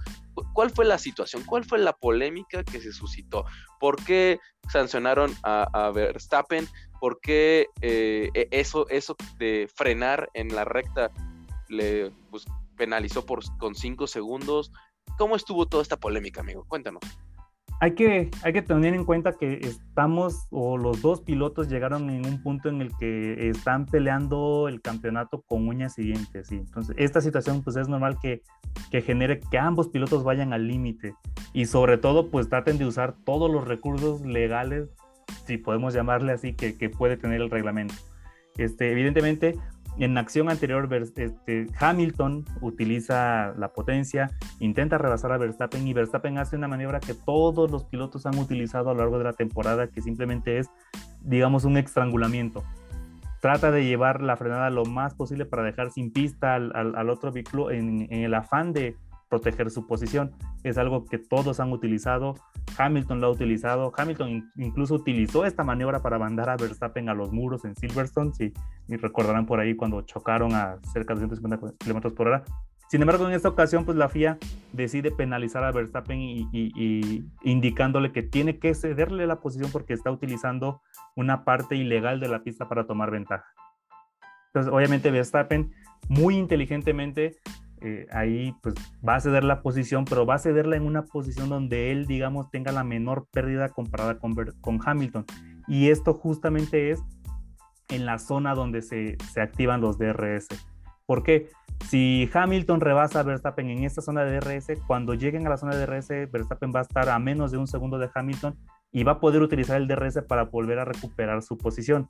¿Cuál 0.53 0.72
fue 0.72 0.86
la 0.86 0.98
situación? 0.98 1.43
¿Cuál 1.46 1.63
fue 1.63 1.77
la 1.79 1.93
polémica 1.93 2.63
que 2.63 2.81
se 2.81 2.91
suscitó? 2.91 3.46
¿Por 3.79 4.03
qué 4.03 4.39
sancionaron 4.69 5.34
a 5.43 5.91
Verstappen? 5.93 6.67
por 7.00 7.19
qué 7.19 7.67
eh, 7.81 8.29
e, 8.34 8.48
eso, 8.51 8.88
eso 8.89 9.15
de 9.38 9.69
frenar 9.74 10.29
en 10.34 10.53
la 10.55 10.65
recta 10.65 11.12
le 11.69 12.12
pues, 12.29 12.46
penalizó 12.75 13.25
por, 13.25 13.43
con 13.57 13.75
cinco 13.75 14.07
segundos. 14.07 14.72
¿Cómo 15.17 15.36
estuvo 15.36 15.65
toda 15.65 15.84
esta 15.84 15.98
polémica, 15.98 16.41
amigo? 16.41 16.65
Cuéntanos. 16.67 17.01
Hay 17.79 17.91
que, 17.93 18.31
hay 18.43 18.53
que 18.53 18.62
tener 18.63 18.96
en 18.96 19.05
cuenta 19.05 19.34
que 19.34 19.60
estamos, 19.62 20.48
o 20.50 20.77
los 20.77 21.01
dos 21.01 21.22
pilotos 21.22 21.69
llegaron 21.69 22.10
en 22.10 22.25
un 22.25 22.41
punto 22.41 22.69
en 22.69 22.81
el 22.81 22.91
que 22.98 23.50
están 23.50 23.86
peleando 23.86 24.67
el 24.67 24.81
campeonato 24.81 25.41
con 25.41 25.67
uñas 25.67 26.00
y 26.00 26.03
dientes. 26.03 26.51
Entonces, 26.51 26.96
esta 26.98 27.22
situación, 27.22 27.62
pues 27.63 27.75
es 27.75 27.88
normal 27.88 28.17
que, 28.19 28.41
que 28.89 29.01
genere 29.01 29.39
que 29.39 29.60
ambos 29.60 29.89
pilotos 29.89 30.24
vayan 30.24 30.53
al 30.53 30.67
límite 30.67 31.13
y 31.53 31.65
sobre 31.65 31.98
todo, 31.98 32.29
pues 32.29 32.50
traten 32.50 32.77
de 32.79 32.86
usar 32.86 33.15
todos 33.24 33.51
los 33.51 33.67
recursos 33.67 34.22
legales 34.22 34.89
si 35.48 35.57
podemos 35.57 35.93
llamarle 35.93 36.34
así, 36.34 36.53
que, 36.53 36.89
puede 36.89 37.17
tener 37.17 37.41
el 37.41 37.50
reglamento. 37.50 37.96
Este, 38.57 38.91
evidentemente, 38.91 39.55
en 40.00 40.18
acción 40.18 40.50
anterior, 40.50 40.88
este, 40.94 41.68
Hamilton 41.80 42.46
utiliza 42.62 43.54
la 43.58 43.70
potencia, 43.74 44.30
intenta 44.60 44.98
rebasar 44.98 45.32
a 45.32 45.38
Verstappen 45.38 45.88
y 45.88 45.94
Verstappen 45.94 46.38
hace 46.38 46.56
una 46.56 46.68
maniobra 46.68 47.00
que 47.00 47.13
todos 47.13 47.72
los 47.72 47.86
pilotos 47.86 48.25
han 48.25 48.38
utilizado 48.38 48.92
a 48.92 48.94
lo 48.94 49.00
largo 49.00 49.18
de 49.18 49.24
la 49.24 49.34
temporada, 49.34 49.88
que 49.88 50.01
simplemente 50.01 50.60
es, 50.60 50.70
digamos, 51.22 51.66
un 51.66 51.77
estrangulamiento. 51.77 52.63
Trata 53.42 53.72
de 53.72 53.86
llevar 53.86 54.22
la 54.22 54.36
frenada 54.36 54.70
lo 54.70 54.86
más 54.86 55.13
posible 55.13 55.46
para 55.46 55.63
dejar 55.63 55.92
sin 55.92 56.12
pista 56.12 56.56
al, 56.56 57.10
otro 57.10 57.32
vehículo 57.32 57.72
en, 57.72 58.12
el 58.12 58.34
afán 58.34 58.74
de 58.74 58.96
proteger 59.29 59.69
su 59.72 59.88
posición. 59.88 60.31
Es 60.63 60.77
algo 60.77 61.05
que 61.05 61.17
todos 61.17 61.60
han 61.60 61.72
utilizado. 61.72 62.36
Hamilton 62.77 63.22
lo 63.22 63.27
ha 63.27 63.31
utilizado. 63.31 63.91
Hamilton 63.96 64.51
incluso 64.55 64.96
utilizó 64.96 65.46
esta 65.46 65.63
maniobra 65.63 66.01
para 66.01 66.19
mandar 66.19 66.50
a 66.50 66.57
Verstappen 66.57 67.10
a 67.10 67.13
los 67.13 67.31
muros 67.31 67.65
en 67.65 67.75
Silverstone. 67.75 68.34
Si 68.34 68.53
recordarán 68.88 69.46
por 69.46 69.60
ahí 69.60 69.75
cuando 69.75 70.01
chocaron 70.01 70.53
a 70.53 70.77
cerca 70.93 71.13
de 71.13 71.22
150 71.22 71.74
kilómetros 71.79 72.13
por 72.13 72.27
hora. 72.27 72.43
Sin 72.89 73.01
embargo, 73.01 73.27
en 73.27 73.34
esta 73.34 73.50
ocasión, 73.50 73.84
pues 73.84 73.98
la 73.98 74.07
FIA 74.07 74.38
decide 74.72 75.12
penalizar 75.12 75.63
a 75.65 75.74
Verstappen 75.74 76.19
y, 76.22 77.25
indicándole 77.43 78.13
que 78.13 78.24
tiene 78.24 78.60
que 78.60 78.74
cederle 78.74 79.27
la 79.27 79.41
posición 79.41 79.69
porque 79.72 79.93
está 79.93 80.10
utilizando 80.10 80.81
una 81.15 81.43
parte 81.43 81.75
ilegal 81.75 82.22
de 82.22 82.29
la 82.29 82.43
pista 82.43 82.69
para 82.69 82.88
tomar 82.88 83.12
ventaja. 83.12 83.46
Entonces, 84.48 84.74
obviamente 84.74 85.12
Verstappen 85.12 85.74
muy 86.07 86.38
inteligentemente 86.38 87.36
eh, 87.81 88.07
ahí 88.12 88.53
pues 88.62 88.75
va 89.07 89.15
a 89.15 89.19
ceder 89.19 89.43
la 89.43 89.62
posición, 89.62 90.05
pero 90.05 90.25
va 90.25 90.36
a 90.36 90.39
cederla 90.39 90.75
en 90.75 90.84
una 90.84 91.03
posición 91.03 91.50
donde 91.50 91.91
él, 91.91 92.07
digamos, 92.07 92.50
tenga 92.50 92.72
la 92.72 92.84
menor 92.84 93.27
pérdida 93.31 93.69
comparada 93.69 94.17
con, 94.19 94.79
Hamilton. 94.84 95.25
Y 95.67 95.89
esto 95.89 96.13
justamente 96.13 96.91
es 96.91 97.03
en 97.89 98.05
la 98.05 98.19
zona 98.19 98.55
donde 98.55 98.81
se, 98.81 99.17
se 99.31 99.41
activan 99.41 99.81
los 99.81 99.98
DRS. 99.98 100.48
Porque 101.05 101.50
si 101.86 102.29
Hamilton 102.34 102.81
rebasa 102.81 103.22
a 103.22 103.24
Verstappen 103.24 103.69
en 103.69 103.84
esta 103.84 104.01
zona 104.01 104.25
de 104.25 104.39
DRS, 104.39 104.79
cuando 104.88 105.13
lleguen 105.13 105.48
a 105.48 105.50
la 105.50 105.57
zona 105.57 105.75
de 105.75 105.86
DRS, 105.86 106.31
Verstappen 106.31 106.74
va 106.75 106.79
a 106.79 106.84
estar 106.84 107.10
a 107.10 107.19
menos 107.19 107.51
de 107.51 107.57
un 107.57 107.67
segundo 107.67 107.98
de 107.98 108.10
Hamilton 108.13 108.57
y 108.91 109.03
va 109.03 109.13
a 109.13 109.19
poder 109.19 109.41
utilizar 109.41 109.77
el 109.77 109.88
DRS 109.88 110.22
para 110.27 110.43
volver 110.43 110.79
a 110.79 110.86
recuperar 110.86 111.43
su 111.43 111.57
posición. 111.57 112.07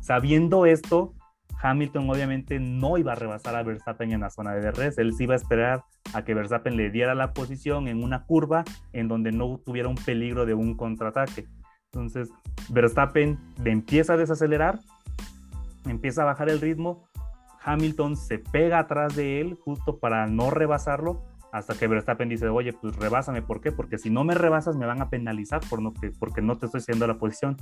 Sabiendo 0.00 0.66
esto, 0.66 1.14
Hamilton 1.60 2.10
obviamente 2.10 2.58
no 2.60 2.98
iba 2.98 3.12
a 3.12 3.14
rebasar 3.14 3.56
a 3.56 3.62
Verstappen 3.62 4.12
en 4.12 4.20
la 4.20 4.30
zona 4.30 4.54
de 4.54 4.60
DRS, 4.60 4.98
él 4.98 5.14
sí 5.14 5.24
iba 5.24 5.34
a 5.34 5.36
esperar 5.36 5.84
a 6.14 6.24
que 6.24 6.34
Verstappen 6.34 6.76
le 6.76 6.90
diera 6.90 7.14
la 7.14 7.32
posición 7.32 7.88
en 7.88 8.02
una 8.02 8.24
curva 8.24 8.64
en 8.92 9.08
donde 9.08 9.32
no 9.32 9.58
tuviera 9.64 9.88
un 9.88 9.96
peligro 9.96 10.46
de 10.46 10.54
un 10.54 10.76
contraataque. 10.76 11.46
Entonces, 11.92 12.30
Verstappen 12.68 13.38
empieza 13.64 14.14
a 14.14 14.16
desacelerar, 14.16 14.80
empieza 15.86 16.22
a 16.22 16.26
bajar 16.26 16.50
el 16.50 16.60
ritmo, 16.60 17.08
Hamilton 17.64 18.16
se 18.16 18.38
pega 18.38 18.78
atrás 18.78 19.16
de 19.16 19.40
él 19.40 19.58
justo 19.64 19.98
para 19.98 20.26
no 20.26 20.50
rebasarlo, 20.50 21.24
hasta 21.52 21.74
que 21.74 21.88
Verstappen 21.88 22.28
dice, 22.28 22.48
oye, 22.48 22.72
pues 22.72 22.96
rebásame, 22.96 23.42
¿por 23.42 23.60
qué? 23.60 23.72
Porque 23.72 23.98
si 23.98 24.10
no 24.10 24.24
me 24.24 24.34
rebasas 24.34 24.76
me 24.76 24.86
van 24.86 25.00
a 25.00 25.08
penalizar 25.08 25.60
por 25.68 25.80
no, 25.80 25.92
porque 26.18 26.42
no 26.42 26.58
te 26.58 26.66
estoy 26.66 26.80
haciendo 26.80 27.06
la 27.06 27.18
posición. 27.18 27.56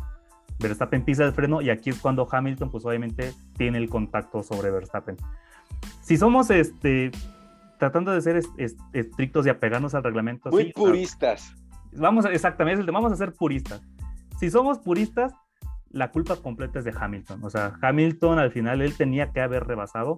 Verstappen 0.58 1.04
pisa 1.04 1.24
el 1.24 1.32
freno 1.32 1.60
y 1.60 1.70
aquí 1.70 1.90
es 1.90 1.98
cuando 1.98 2.28
Hamilton 2.30 2.70
pues 2.70 2.84
obviamente 2.84 3.32
tiene 3.56 3.78
el 3.78 3.88
contacto 3.88 4.42
sobre 4.42 4.70
Verstappen. 4.70 5.16
Si 6.02 6.16
somos 6.16 6.50
este 6.50 7.10
tratando 7.78 8.12
de 8.12 8.22
ser 8.22 8.40
estrictos 8.92 9.46
y 9.46 9.50
apegarnos 9.50 9.94
al 9.94 10.04
reglamento. 10.04 10.50
Muy 10.50 10.72
puristas. 10.72 11.54
Vamos 11.92 12.24
a, 12.24 12.32
exactamente, 12.32 12.90
vamos 12.90 13.12
a 13.12 13.16
ser 13.16 13.32
puristas. 13.32 13.82
Si 14.38 14.50
somos 14.50 14.78
puristas, 14.78 15.32
la 15.90 16.10
culpa 16.10 16.36
completa 16.36 16.78
es 16.78 16.84
de 16.84 16.94
Hamilton. 16.98 17.44
O 17.44 17.50
sea, 17.50 17.74
Hamilton 17.82 18.38
al 18.38 18.50
final 18.52 18.80
él 18.80 18.96
tenía 18.96 19.32
que 19.32 19.40
haber 19.40 19.64
rebasado. 19.64 20.16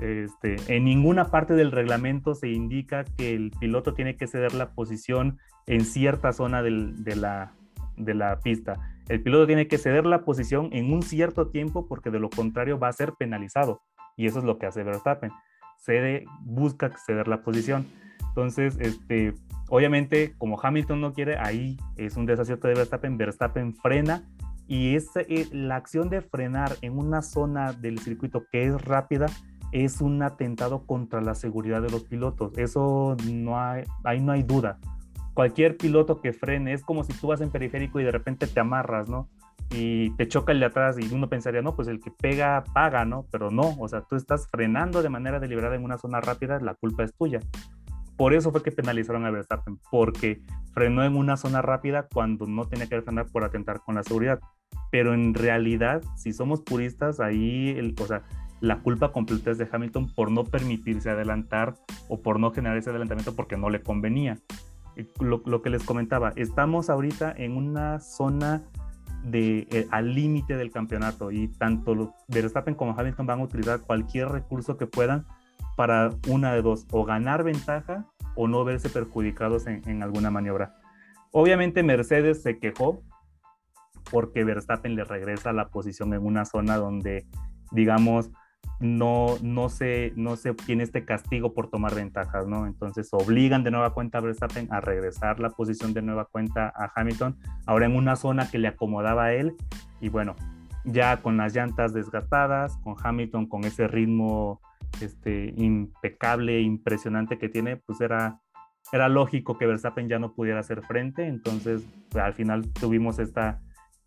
Este, 0.00 0.56
en 0.68 0.84
ninguna 0.84 1.30
parte 1.30 1.54
del 1.54 1.72
reglamento 1.72 2.34
se 2.34 2.48
indica 2.48 3.04
que 3.04 3.34
el 3.34 3.50
piloto 3.50 3.94
tiene 3.94 4.16
que 4.16 4.26
ceder 4.26 4.54
la 4.54 4.70
posición 4.70 5.38
en 5.66 5.84
cierta 5.84 6.32
zona 6.32 6.62
de, 6.62 6.70
la, 7.16 7.52
de 7.96 8.14
la 8.14 8.40
pista 8.40 8.93
el 9.08 9.22
piloto 9.22 9.46
tiene 9.46 9.68
que 9.68 9.78
ceder 9.78 10.06
la 10.06 10.24
posición 10.24 10.70
en 10.72 10.92
un 10.92 11.02
cierto 11.02 11.48
tiempo 11.48 11.86
porque 11.86 12.10
de 12.10 12.18
lo 12.18 12.30
contrario 12.30 12.78
va 12.78 12.88
a 12.88 12.92
ser 12.92 13.12
penalizado. 13.18 13.82
Y 14.16 14.26
eso 14.26 14.38
es 14.38 14.44
lo 14.44 14.58
que 14.58 14.66
hace 14.66 14.82
Verstappen. 14.82 15.30
Cede, 15.78 16.24
busca 16.40 16.90
ceder 17.04 17.28
la 17.28 17.42
posición. 17.42 17.86
Entonces, 18.28 18.78
este, 18.80 19.34
obviamente, 19.68 20.34
como 20.38 20.58
Hamilton 20.60 21.00
no 21.00 21.12
quiere, 21.12 21.36
ahí 21.38 21.76
es 21.96 22.16
un 22.16 22.26
desacierto 22.26 22.68
de 22.68 22.74
Verstappen. 22.74 23.18
Verstappen 23.18 23.74
frena 23.74 24.24
y 24.66 24.96
es, 24.96 25.10
eh, 25.16 25.46
la 25.52 25.76
acción 25.76 26.08
de 26.08 26.22
frenar 26.22 26.76
en 26.80 26.96
una 26.96 27.20
zona 27.20 27.72
del 27.72 27.98
circuito 27.98 28.46
que 28.50 28.64
es 28.64 28.80
rápida 28.82 29.26
es 29.72 30.00
un 30.00 30.22
atentado 30.22 30.86
contra 30.86 31.20
la 31.20 31.34
seguridad 31.34 31.82
de 31.82 31.90
los 31.90 32.04
pilotos. 32.04 32.56
Eso 32.56 33.16
ahí 34.04 34.20
no 34.20 34.32
hay 34.32 34.42
duda 34.42 34.78
cualquier 35.34 35.76
piloto 35.76 36.20
que 36.20 36.32
frene 36.32 36.72
es 36.72 36.82
como 36.82 37.04
si 37.04 37.12
tú 37.12 37.26
vas 37.26 37.40
en 37.40 37.50
periférico 37.50 38.00
y 38.00 38.04
de 38.04 38.12
repente 38.12 38.46
te 38.46 38.60
amarras, 38.60 39.08
¿no? 39.08 39.28
Y 39.70 40.10
te 40.10 40.28
choca 40.28 40.52
el 40.52 40.60
de 40.60 40.66
atrás 40.66 40.96
y 40.98 41.12
uno 41.12 41.28
pensaría, 41.28 41.60
no, 41.60 41.74
pues 41.74 41.88
el 41.88 42.00
que 42.00 42.10
pega, 42.10 42.62
paga, 42.72 43.04
¿no? 43.04 43.26
Pero 43.30 43.50
no, 43.50 43.74
o 43.78 43.88
sea, 43.88 44.02
tú 44.02 44.14
estás 44.14 44.48
frenando 44.50 45.02
de 45.02 45.08
manera 45.08 45.40
deliberada 45.40 45.74
en 45.74 45.84
una 45.84 45.98
zona 45.98 46.20
rápida, 46.20 46.60
la 46.60 46.74
culpa 46.74 47.02
es 47.02 47.12
tuya. 47.14 47.40
Por 48.16 48.32
eso 48.32 48.52
fue 48.52 48.62
que 48.62 48.70
penalizaron 48.70 49.26
a 49.26 49.30
Verstappen, 49.30 49.80
porque 49.90 50.40
frenó 50.72 51.02
en 51.02 51.16
una 51.16 51.36
zona 51.36 51.62
rápida 51.62 52.06
cuando 52.12 52.46
no 52.46 52.68
tenía 52.68 52.86
que 52.86 53.02
frenar 53.02 53.26
por 53.26 53.42
atentar 53.42 53.80
con 53.80 53.96
la 53.96 54.04
seguridad. 54.04 54.38
Pero 54.92 55.14
en 55.14 55.34
realidad, 55.34 56.02
si 56.14 56.32
somos 56.32 56.60
puristas, 56.60 57.18
ahí, 57.18 57.76
o 58.00 58.06
sea, 58.06 58.22
la 58.60 58.78
culpa 58.78 59.10
completa 59.10 59.50
es 59.50 59.58
de 59.58 59.68
Hamilton 59.70 60.14
por 60.14 60.30
no 60.30 60.44
permitirse 60.44 61.10
adelantar 61.10 61.74
o 62.08 62.22
por 62.22 62.38
no 62.38 62.52
generar 62.52 62.78
ese 62.78 62.90
adelantamiento 62.90 63.34
porque 63.34 63.56
no 63.56 63.68
le 63.68 63.82
convenía 63.82 64.38
lo, 65.20 65.62
que 65.62 65.70
les 65.70 65.84
comentaba, 65.84 66.32
estamos 66.36 66.90
ahorita 66.90 67.32
en 67.36 67.56
una 67.56 68.00
zona 68.00 68.62
de, 69.24 69.66
eh, 69.70 69.86
al 69.90 70.14
límite 70.14 70.56
del 70.56 70.70
campeonato 70.70 71.30
y 71.30 71.48
tanto 71.48 72.14
Verstappen 72.28 72.74
como 72.74 72.98
Hamilton 72.98 73.26
van 73.26 73.40
a 73.40 73.44
utilizar 73.44 73.80
cualquier 73.80 74.28
recurso 74.28 74.76
que 74.76 74.86
puedan 74.86 75.26
para 75.76 76.10
una 76.28 76.52
de 76.52 76.62
dos, 76.62 76.86
o 76.90 77.04
ganar 77.04 77.42
ventaja 77.42 78.06
o 78.36 78.48
no 78.48 78.64
verse 78.64 78.88
perjudicados 78.88 79.66
en, 79.66 79.82
en 79.88 80.02
alguna 80.02 80.30
maniobra. 80.30 80.76
Obviamente 81.32 81.82
Mercedes 81.82 82.42
se 82.42 82.58
quejó 82.58 83.02
porque 84.10 84.44
Verstappen 84.44 84.94
le 84.94 85.04
regresa 85.04 85.52
la 85.52 85.68
posición 85.68 86.12
en 86.14 86.24
una 86.24 86.44
zona 86.44 86.76
donde, 86.76 87.26
digamos, 87.72 88.30
no, 88.80 89.36
no, 89.42 89.68
se, 89.68 90.12
no 90.16 90.36
se 90.36 90.50
obtiene 90.50 90.82
este 90.82 91.04
castigo 91.04 91.54
por 91.54 91.70
tomar 91.70 91.94
ventajas, 91.94 92.46
¿no? 92.46 92.66
Entonces 92.66 93.08
obligan 93.12 93.64
de 93.64 93.70
nueva 93.70 93.94
cuenta 93.94 94.18
a 94.18 94.20
Verstappen 94.20 94.68
a 94.72 94.80
regresar 94.80 95.40
la 95.40 95.50
posición 95.50 95.94
de 95.94 96.02
nueva 96.02 96.26
cuenta 96.26 96.72
a 96.74 96.92
Hamilton, 96.94 97.36
ahora 97.66 97.86
en 97.86 97.96
una 97.96 98.16
zona 98.16 98.50
que 98.50 98.58
le 98.58 98.68
acomodaba 98.68 99.24
a 99.24 99.34
él, 99.34 99.54
y 100.00 100.08
bueno, 100.08 100.34
ya 100.84 101.22
con 101.22 101.36
las 101.36 101.54
llantas 101.54 101.94
desgastadas, 101.94 102.76
con 102.78 102.96
Hamilton 103.02 103.46
con 103.46 103.64
ese 103.64 103.88
ritmo 103.88 104.60
este, 105.00 105.54
impecable, 105.56 106.60
impresionante 106.60 107.38
que 107.38 107.48
tiene, 107.48 107.76
pues 107.76 108.00
era, 108.00 108.40
era 108.92 109.08
lógico 109.08 109.56
que 109.58 109.66
Verstappen 109.66 110.08
ya 110.08 110.18
no 110.18 110.34
pudiera 110.34 110.60
hacer 110.60 110.82
frente, 110.82 111.26
entonces 111.26 111.86
al 112.14 112.34
final 112.34 112.70
tuvimos 112.72 113.18
esta, 113.18 113.60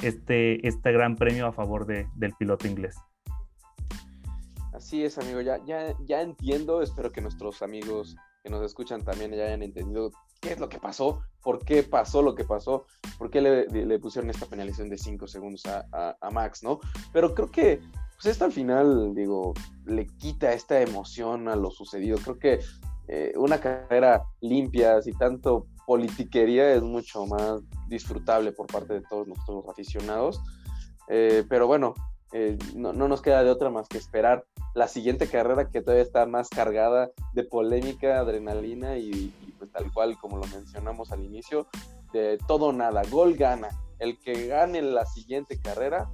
este, 0.03 0.65
este 0.67 0.91
gran 0.91 1.15
premio 1.15 1.47
a 1.47 1.51
favor 1.51 1.85
de, 1.85 2.07
del 2.15 2.33
piloto 2.33 2.67
inglés. 2.67 2.97
Así 4.77 5.03
es, 5.03 5.17
amigo, 5.17 5.41
ya, 5.41 5.59
ya, 5.65 5.95
ya 6.05 6.21
entiendo, 6.21 6.83
espero 6.83 7.11
que 7.11 7.19
nuestros 7.19 7.63
amigos 7.63 8.15
que 8.43 8.51
nos 8.51 8.63
escuchan 8.63 9.03
también 9.03 9.31
ya 9.31 9.45
hayan 9.45 9.63
entendido 9.63 10.11
qué 10.39 10.53
es 10.53 10.59
lo 10.59 10.69
que 10.69 10.77
pasó, 10.77 11.23
por 11.41 11.65
qué 11.65 11.81
pasó 11.81 12.21
lo 12.21 12.35
que 12.35 12.43
pasó, 12.43 12.85
por 13.17 13.31
qué 13.31 13.41
le, 13.41 13.99
pusieron 13.99 14.29
esta 14.29 14.45
penalización 14.45 14.89
de 14.89 14.99
5 14.99 15.25
segundos 15.25 15.63
a, 15.65 16.15
Max, 16.31 16.61
¿no? 16.61 16.79
Pero 17.11 17.33
creo 17.33 17.49
que, 17.49 17.81
pues 18.13 18.27
esto 18.27 18.45
al 18.45 18.51
final, 18.51 19.15
digo, 19.15 19.55
le 19.87 20.05
quita 20.05 20.53
esta 20.53 20.79
emoción 20.79 21.47
a 21.47 21.55
lo 21.55 21.71
sucedido. 21.71 22.19
Creo 22.19 22.37
que 22.37 22.59
eh, 23.07 23.33
una 23.35 23.59
carrera 23.59 24.25
limpia, 24.41 25.01
sin 25.01 25.17
tanto 25.17 25.65
politiquería, 25.87 26.71
es 26.71 26.83
mucho 26.83 27.25
más 27.25 27.61
disfrutable 27.87 28.51
por 28.51 28.67
parte 28.67 28.93
de 28.93 29.01
todos 29.09 29.27
nuestros 29.27 29.67
aficionados. 29.67 30.39
Eh, 31.07 31.43
pero 31.49 31.65
bueno, 31.65 31.95
eh, 32.33 32.57
no, 32.75 32.91
nos 32.93 33.21
queda 33.21 33.43
de 33.43 33.49
otra 33.49 33.69
más 33.69 33.87
que 33.87 33.97
esperar 33.97 34.45
la 34.77 34.87
siguiente 34.87 35.27
carrera 35.27 35.71
que 35.71 35.81
todavía 35.81 36.03
está 36.03 36.27
más 36.27 36.49
cargada 36.49 37.09
de 37.33 37.43
polémica, 37.43 38.19
adrenalina 38.19 38.95
y, 38.99 39.33
pues 39.57 39.71
tal 39.71 39.91
cual 39.91 40.15
como 40.19 40.37
lo 40.37 40.45
mencionamos 40.45 41.11
al 41.11 41.23
inicio, 41.23 41.65
de 42.13 42.37
todo 42.47 42.71
nada, 42.71 43.01
gol 43.09 43.33
gana. 43.35 43.69
El 43.97 44.19
que 44.19 44.45
gane 44.45 44.83
la 44.83 45.07
siguiente 45.07 45.59
carrera 45.59 46.11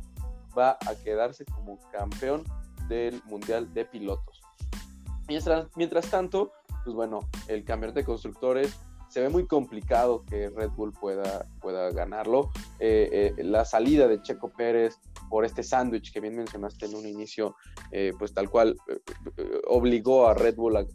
va 0.58 0.78
a 0.88 0.96
quedarse 1.04 1.44
como 1.44 1.78
campeón 1.92 2.46
del 2.88 3.22
Mundial 3.26 3.74
de 3.74 3.84
Pilotos. 3.84 4.40
Mientras, 5.28 5.68
mientras 5.76 6.10
tanto, 6.10 6.54
pues 6.86 6.96
bueno, 6.96 7.20
el 7.50 7.66
campeonato 7.66 8.00
de 8.00 8.06
constructores 8.06 8.80
se 9.14 9.22
ve 9.22 9.30
muy 9.30 9.46
complicado 9.46 10.26
que 10.26 10.50
Red 10.50 10.72
Bull 10.72 10.92
pueda, 10.92 11.46
pueda 11.62 11.92
ganarlo. 11.92 12.50
Eh, 12.80 13.34
eh, 13.38 13.44
la 13.44 13.64
salida 13.64 14.08
de 14.08 14.20
Checo 14.24 14.52
Pérez 14.52 15.00
por 15.30 15.46
este 15.46 15.62
sándwich 15.62 16.12
que 16.12 16.20
bien 16.20 16.36
mencionaste 16.36 16.88
en 16.88 16.96
un 16.96 17.06
inicio, 17.06 17.56
eh, 17.92 18.12
pues 18.18 18.34
tal 18.34 18.50
cual 18.50 18.76
obligó 19.68 20.28
a 20.28 20.34
Red 20.34 20.56
Bull 20.56 20.78
a, 20.78 20.86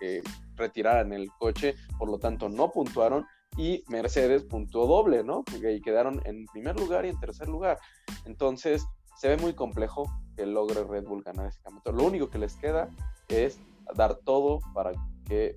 que 0.00 0.20
retiraran 0.56 1.12
el 1.12 1.30
coche, 1.38 1.76
por 1.96 2.10
lo 2.10 2.18
tanto 2.18 2.48
no 2.48 2.72
puntuaron 2.72 3.24
y 3.56 3.84
Mercedes 3.86 4.42
puntuó 4.42 4.88
doble, 4.88 5.22
¿no? 5.22 5.44
Y 5.54 5.80
quedaron 5.80 6.20
en 6.24 6.46
primer 6.46 6.76
lugar 6.76 7.06
y 7.06 7.10
en 7.10 7.20
tercer 7.20 7.48
lugar. 7.48 7.78
Entonces, 8.24 8.84
se 9.16 9.28
ve 9.28 9.36
muy 9.36 9.54
complejo 9.54 10.10
que 10.36 10.44
logre 10.44 10.82
Red 10.82 11.04
Bull 11.04 11.22
ganar 11.22 11.46
ese 11.46 11.60
campeonato. 11.62 11.92
Lo 11.92 12.04
único 12.04 12.30
que 12.30 12.38
les 12.38 12.56
queda 12.56 12.88
es 13.28 13.60
dar 13.94 14.16
todo 14.16 14.58
para 14.74 14.92
que 15.24 15.56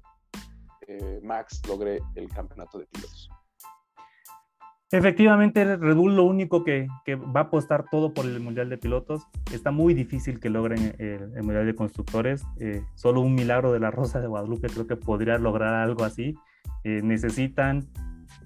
eh, 0.87 1.19
Max 1.23 1.61
logre 1.67 1.99
el 2.15 2.29
campeonato 2.29 2.79
de 2.79 2.85
pilotos. 2.87 3.29
Efectivamente, 4.91 5.63
Red 5.75 5.95
Bull 5.95 6.15
lo 6.15 6.23
único 6.23 6.63
que, 6.63 6.87
va 7.35 7.39
a 7.39 7.43
apostar 7.45 7.85
todo 7.89 8.13
por 8.13 8.25
el 8.25 8.39
Mundial 8.39 8.69
de 8.69 8.77
Pilotos. 8.77 9.23
Está 9.51 9.71
muy 9.71 9.95
difícil 9.95 10.39
que 10.39 10.51
logren 10.51 10.95
el, 10.99 11.41
Mundial 11.41 11.65
de 11.65 11.73
Constructores. 11.73 12.43
Eh, 12.59 12.83
solo 12.93 13.21
un 13.21 13.33
milagro 13.33 13.73
de 13.73 13.79
la 13.79 13.89
Rosa 13.89 14.21
de 14.21 14.27
Guadalupe 14.27 14.69
creo 14.69 14.85
que 14.85 14.95
podría 14.95 15.39
lograr 15.39 15.73
algo 15.73 16.03
así. 16.03 16.35
Eh, 16.83 17.01
necesitan 17.03 17.87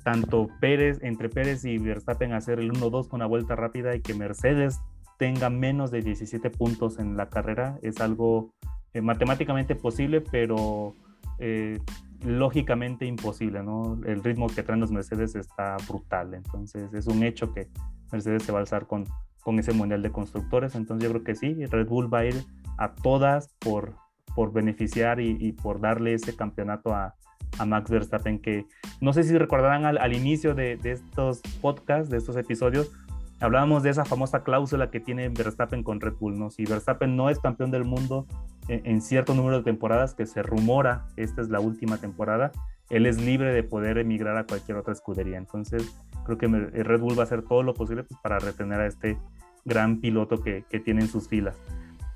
tanto 0.04 0.48
Pérez, 0.62 1.00
entre 1.02 1.28
Pérez 1.28 1.66
y 1.66 1.78
Verstappen 1.80 2.32
hacer 2.32 2.60
el 2.60 2.72
1-2 2.72 3.10
con 3.10 3.18
una 3.18 3.26
vuelta 3.26 3.58
rápida 3.58 3.94
y 3.94 4.02
que 4.02 4.14
Mercedes 4.14 4.80
tenga 5.18 5.50
menos 5.50 5.92
de 5.92 6.02
17 6.02 6.50
puntos 6.52 6.98
en 6.98 7.18
la 7.18 7.30
carrera. 7.30 7.78
Es 7.82 8.00
algo 8.00 8.54
eh, 8.94 9.02
matemáticamente 9.02 9.76
posible, 9.76 10.22
pero 10.22 10.96
eh, 11.40 11.80
lógicamente 12.28 13.06
imposible, 13.06 13.64
¿no? 13.64 14.00
El 14.06 14.24
ritmo 14.24 14.48
que 14.48 14.62
traen 14.62 14.82
los 14.82 14.92
Mercedes 14.92 15.36
está 15.36 15.78
brutal, 15.88 16.34
entonces 16.34 16.94
es 16.94 17.08
un 17.08 17.24
hecho 17.24 17.54
que 17.54 17.70
Mercedes 18.12 18.44
se 18.44 18.52
va 18.52 18.60
a 18.60 18.62
alzar 18.62 18.86
con, 18.86 19.06
con 19.42 19.58
ese 19.60 19.72
Mundial 19.72 20.02
de 20.02 20.12
Constructores, 20.12 20.76
entonces 20.76 21.06
yo 21.06 21.12
creo 21.14 21.24
que 21.24 21.36
sí, 21.36 21.66
Red 21.66 21.88
Bull 21.88 22.14
va 22.14 22.20
a 22.20 22.26
ir 22.26 22.36
a 22.78 22.94
todas 22.94 23.48
por, 23.60 23.96
por 24.36 24.52
beneficiar 24.52 25.22
y, 25.22 25.54
por 25.54 25.80
darle 25.80 26.14
ese 26.14 26.36
campeonato 26.36 26.94
a, 26.94 27.16
a, 27.58 27.66
Max 27.66 27.90
Verstappen, 27.90 28.40
que 28.40 28.66
no 29.00 29.14
sé 29.14 29.24
si 29.24 29.38
recordarán 29.38 29.86
al, 29.86 29.98
al 29.98 30.14
inicio 30.14 30.54
de, 30.54 30.76
de, 30.76 30.92
estos 30.92 31.42
podcasts, 31.62 32.10
de 32.10 32.18
estos 32.18 32.36
episodios, 32.36 32.92
hablábamos 33.40 33.84
de 33.84 33.90
esa 33.90 34.06
famosa 34.06 34.44
cláusula 34.44 34.90
que 34.90 35.00
tiene 35.00 35.30
Verstappen 35.30 35.84
con 35.84 36.02
Red 36.02 36.16
Bull, 36.20 36.38
¿no? 36.38 36.50
Si 36.50 36.66
Verstappen 36.66 37.16
no 37.16 37.30
es 37.30 37.40
campeón 37.40 37.72
del 37.72 37.84
mundo 37.86 38.26
en, 38.68 39.02
cierto 39.02 39.34
número 39.34 39.58
de 39.58 39.64
temporadas, 39.64 40.14
que 40.14 40.26
se 40.26 40.44
rumora, 40.44 41.06
esta 41.16 41.42
es 41.42 41.50
la 41.50 41.60
última 41.60 41.98
temporada, 41.98 42.52
él 42.90 43.06
es 43.06 43.22
libre 43.22 43.54
de 43.54 43.64
poder 43.64 43.98
emigrar 43.98 44.38
a 44.38 44.46
cualquier 44.46 44.78
otra 44.78 44.94
escudería. 44.94 45.38
Entonces, 45.38 45.96
creo 46.26 46.38
que 46.38 46.48
Red 46.48 47.00
Bull 47.00 47.18
va 47.18 47.24
a 47.24 47.26
hacer 47.26 47.44
todo 47.44 47.64
lo 47.64 47.74
posible 47.74 48.04
pues, 48.04 48.20
para 48.22 48.40
retener 48.40 48.82
a 48.82 48.88
este 48.88 49.18
gran 49.64 50.00
piloto 50.00 50.42
que, 50.42 50.66
que, 50.70 50.80
tiene 50.80 51.02
en 51.02 51.08
sus 51.08 51.28
filas. 51.28 51.62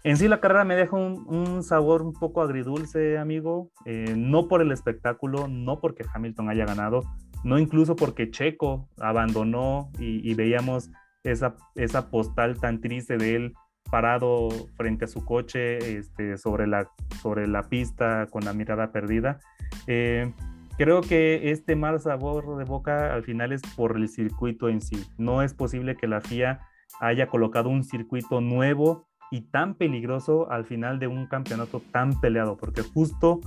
En 0.04 0.18
sí, 0.18 0.28
la 0.28 0.40
carrera 0.40 0.66
me 0.66 0.76
deja 0.76 0.96
un, 0.96 1.64
sabor 1.64 2.02
un 2.02 2.14
poco 2.14 2.42
agridulce, 2.42 3.18
amigo. 3.18 3.70
Eh, 3.86 4.16
no 4.18 4.48
por 4.48 4.62
el 4.62 4.72
espectáculo, 4.72 5.48
no 5.48 5.80
porque 5.80 6.04
Hamilton 6.12 6.50
haya 6.50 6.66
ganado, 6.66 7.04
no 7.44 7.60
incluso 7.60 7.96
porque 7.96 8.32
Checo 8.32 8.90
abandonó 9.00 9.92
y, 10.00 10.28
y 10.30 10.34
veíamos 10.34 10.90
esa, 11.24 11.56
esa 11.76 12.10
postal 12.10 12.60
tan 12.60 12.82
triste 12.82 13.18
de 13.18 13.36
él 13.36 13.54
parado 13.90 14.50
frente 14.78 15.06
a 15.06 15.08
su 15.08 15.26
coche 15.26 15.98
este, 15.98 16.38
sobre, 16.38 16.68
la, 16.68 16.90
sobre 17.22 17.48
la 17.48 17.64
pista 17.64 18.28
con 18.30 18.46
la 18.46 18.54
mirada 18.54 18.92
perdida. 18.92 19.40
Eh, 19.88 20.32
creo 20.78 21.02
que 21.02 21.52
este 21.52 21.76
mal 21.76 22.00
sabor 22.00 22.58
de 22.58 22.64
boca 22.64 23.14
al 23.14 23.24
final 23.24 23.52
es 23.52 23.62
por 23.76 23.98
el 23.98 24.08
circuito 24.08 24.70
en 24.70 24.82
sí. 24.82 25.06
No 25.18 25.42
es 25.42 25.54
posible 25.54 25.96
que 25.96 26.08
la 26.08 26.22
FIA 26.22 26.62
haya 27.00 27.28
colocado 27.28 27.70
un 27.70 27.84
circuito 27.84 28.42
nuevo 28.42 29.08
y 29.30 29.42
tan 29.42 29.76
peligroso 29.76 30.50
al 30.52 30.66
final 30.66 31.00
de 31.00 31.08
un 31.08 31.26
campeonato 31.28 31.82
tan 31.92 32.20
peleado, 32.20 32.58
porque 32.58 32.82
justo 32.82 33.40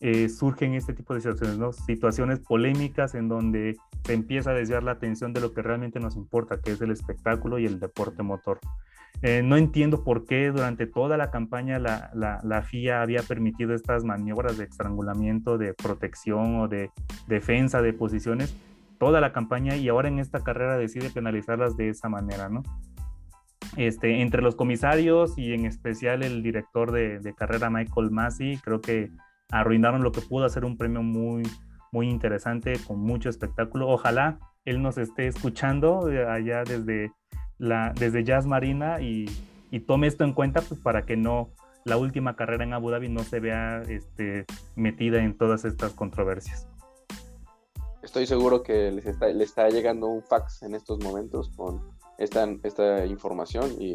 eh, 0.00 0.28
surgen 0.28 0.74
este 0.74 0.92
tipo 0.92 1.14
de 1.14 1.20
situaciones, 1.20 1.58
¿no? 1.58 1.72
Situaciones 1.72 2.40
polémicas 2.40 3.14
en 3.14 3.28
donde 3.28 3.76
se 4.04 4.14
empieza 4.14 4.50
a 4.50 4.54
desviar 4.54 4.82
la 4.82 4.92
atención 4.92 5.32
de 5.32 5.40
lo 5.40 5.52
que 5.52 5.62
realmente 5.62 6.00
nos 6.00 6.16
importa, 6.16 6.60
que 6.60 6.72
es 6.72 6.80
el 6.80 6.90
espectáculo 6.90 7.58
y 7.58 7.66
el 7.66 7.78
deporte 7.78 8.22
motor. 8.22 8.58
Eh, 9.22 9.42
no 9.42 9.56
entiendo 9.56 10.04
por 10.04 10.26
qué 10.26 10.50
durante 10.50 10.86
toda 10.86 11.16
la 11.16 11.30
campaña 11.30 11.80
la, 11.80 12.10
la, 12.14 12.62
FIA 12.62 13.02
había 13.02 13.22
permitido 13.22 13.74
estas 13.74 14.04
maniobras 14.04 14.56
de 14.58 14.64
estrangulamiento, 14.64 15.58
de 15.58 15.74
protección 15.74 16.60
o 16.60 16.68
de 16.68 16.90
defensa 17.26 17.82
de 17.82 17.92
posiciones, 17.92 18.54
toda 18.98 19.20
la 19.20 19.32
campaña 19.32 19.74
y 19.74 19.88
ahora 19.88 20.08
en 20.08 20.20
esta 20.20 20.44
carrera 20.44 20.78
decide 20.78 21.10
penalizarlas 21.10 21.76
de 21.76 21.88
esa 21.88 22.08
manera, 22.08 22.48
¿no? 22.48 22.62
Este, 23.76 24.22
entre 24.22 24.40
los 24.40 24.54
comisarios 24.54 25.36
y 25.36 25.52
en 25.52 25.66
especial 25.66 26.22
el 26.22 26.42
director 26.42 26.92
de, 26.92 27.18
de 27.18 27.34
carrera 27.34 27.70
Michael 27.70 28.10
Massey, 28.10 28.58
creo 28.58 28.80
que 28.80 29.10
arruinaron 29.50 30.02
lo 30.02 30.12
que 30.12 30.20
pudo 30.20 30.48
ser 30.48 30.64
un 30.64 30.76
premio 30.76 31.02
muy, 31.02 31.42
muy 31.92 32.08
interesante, 32.08 32.74
con 32.86 33.00
mucho 33.00 33.28
espectáculo. 33.28 33.88
Ojalá 33.88 34.38
él 34.64 34.82
nos 34.82 34.98
esté 34.98 35.26
escuchando 35.26 36.10
eh, 36.10 36.26
allá 36.26 36.64
desde, 36.64 37.12
la, 37.58 37.92
desde 37.98 38.24
Jazz 38.24 38.46
Marina 38.46 39.00
y, 39.00 39.26
y 39.70 39.80
tome 39.80 40.06
esto 40.06 40.24
en 40.24 40.32
cuenta 40.32 40.60
pues, 40.62 40.80
para 40.80 41.06
que 41.06 41.16
no 41.16 41.50
la 41.84 41.96
última 41.96 42.36
carrera 42.36 42.64
en 42.64 42.74
Abu 42.74 42.90
Dhabi 42.90 43.08
no 43.08 43.22
se 43.22 43.40
vea 43.40 43.82
este, 43.88 44.44
metida 44.76 45.22
en 45.22 45.36
todas 45.36 45.64
estas 45.64 45.92
controversias. 45.92 46.68
Estoy 48.02 48.26
seguro 48.26 48.62
que 48.62 48.90
les 48.90 49.06
está, 49.06 49.28
le 49.28 49.44
está 49.44 49.68
llegando 49.68 50.06
un 50.06 50.22
fax 50.22 50.62
en 50.62 50.74
estos 50.74 51.02
momentos 51.02 51.50
con 51.56 51.80
esta, 52.18 52.46
esta 52.62 53.06
información 53.06 53.70
y 53.78 53.94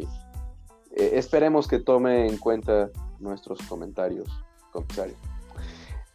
eh, 0.96 1.10
esperemos 1.14 1.68
que 1.68 1.78
tome 1.78 2.26
en 2.26 2.38
cuenta 2.38 2.90
nuestros 3.18 3.60
comentarios, 3.68 4.28
comisario. 4.72 5.16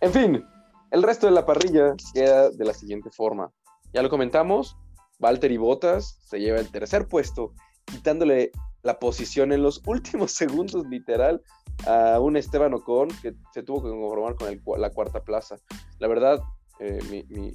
En 0.01 0.11
fin, 0.11 0.45
el 0.91 1.03
resto 1.03 1.27
de 1.27 1.33
la 1.33 1.45
parrilla 1.45 1.93
queda 2.13 2.49
de 2.49 2.65
la 2.65 2.73
siguiente 2.73 3.09
forma. 3.11 3.51
Ya 3.93 4.01
lo 4.01 4.09
comentamos, 4.09 4.77
Valtteri 5.19 5.57
Bottas 5.57 6.19
se 6.23 6.39
lleva 6.39 6.59
el 6.59 6.71
tercer 6.71 7.07
puesto, 7.07 7.53
quitándole 7.85 8.51
la 8.81 8.99
posición 8.99 9.51
en 9.51 9.63
los 9.63 9.81
últimos 9.87 10.31
segundos, 10.31 10.85
literal, 10.87 11.41
a 11.87 12.19
un 12.19 12.37
Esteban 12.37 12.73
Ocon 12.73 13.09
que 13.21 13.33
se 13.53 13.63
tuvo 13.63 13.83
que 13.83 13.89
conformar 13.89 14.35
con 14.35 14.81
la 14.81 14.89
cuarta 14.89 15.23
plaza. 15.23 15.57
La 15.99 16.07
verdad, 16.07 16.39
eh, 16.79 16.99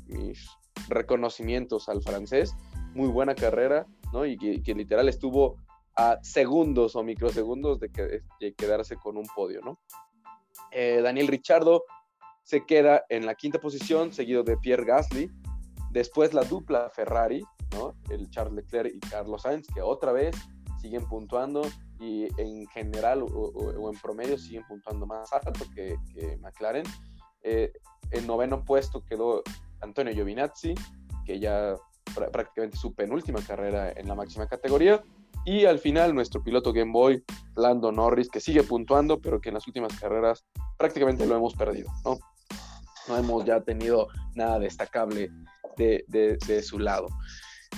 mis 0.06 0.48
reconocimientos 0.88 1.88
al 1.88 2.02
francés, 2.02 2.54
muy 2.94 3.08
buena 3.08 3.34
carrera, 3.34 3.86
¿no? 4.12 4.26
Y 4.26 4.36
que, 4.36 4.74
literal 4.74 5.08
estuvo 5.08 5.56
a 5.96 6.18
segundos 6.22 6.96
o 6.96 7.02
microsegundos 7.02 7.80
de, 7.80 7.90
que, 7.90 8.54
quedarse 8.54 8.96
con 8.96 9.16
un 9.16 9.26
podio, 9.34 9.60
¿no? 9.62 9.78
Eh, 10.70 11.00
Daniel 11.02 11.28
Richardo 11.28 11.84
se 12.44 12.64
queda 12.66 13.04
en 13.08 13.26
la 13.26 13.34
quinta 13.34 13.58
posición, 13.58 14.12
seguido 14.12 14.44
de 14.44 14.56
Pierre 14.58 14.84
Gasly. 14.84 15.30
Después 15.90 16.34
la 16.34 16.44
dupla 16.44 16.90
Ferrari, 16.90 17.42
¿no? 17.72 17.94
El 18.10 18.30
Charles 18.30 18.54
Leclerc 18.54 18.94
y 18.94 19.00
Carlos 19.00 19.42
Sainz, 19.42 19.66
que 19.74 19.80
otra 19.80 20.12
vez 20.12 20.36
siguen 20.80 21.06
puntuando 21.08 21.62
y 21.98 22.28
en 22.40 22.66
general 22.66 23.22
o, 23.22 23.90
en 23.90 23.98
promedio 24.00 24.36
siguen 24.36 24.64
puntuando 24.68 25.06
más 25.06 25.32
alto 25.32 25.64
que, 25.74 25.96
McLaren. 26.40 26.84
Eh, 27.42 27.72
en 28.10 28.26
noveno 28.26 28.64
puesto 28.64 29.02
quedó 29.04 29.42
Antonio 29.80 30.12
Giovinazzi, 30.12 30.74
que 31.24 31.40
ya 31.40 31.74
prácticamente 32.14 32.76
su 32.76 32.94
penúltima 32.94 33.40
carrera 33.40 33.92
en 33.92 34.06
la 34.06 34.14
máxima 34.14 34.46
categoría. 34.46 35.02
Y 35.46 35.64
al 35.64 35.78
final 35.78 36.14
nuestro 36.14 36.42
piloto 36.42 36.72
Game 36.72 36.92
Boy, 36.92 37.22
Lando 37.56 37.92
Norris, 37.92 38.28
que 38.28 38.40
sigue 38.40 38.62
puntuando, 38.62 39.20
pero 39.20 39.40
que 39.40 39.48
en 39.48 39.54
las 39.54 39.66
últimas 39.66 39.98
carreras 39.98 40.44
prácticamente 40.78 41.26
lo 41.26 41.36
hemos 41.36 41.54
perdido, 41.54 41.90
¿no? 42.04 42.18
No 43.08 43.16
hemos 43.16 43.44
ya 43.44 43.60
tenido 43.60 44.08
nada 44.34 44.58
destacable 44.58 45.30
de, 45.76 46.62
su 46.62 46.78
lado. 46.78 47.08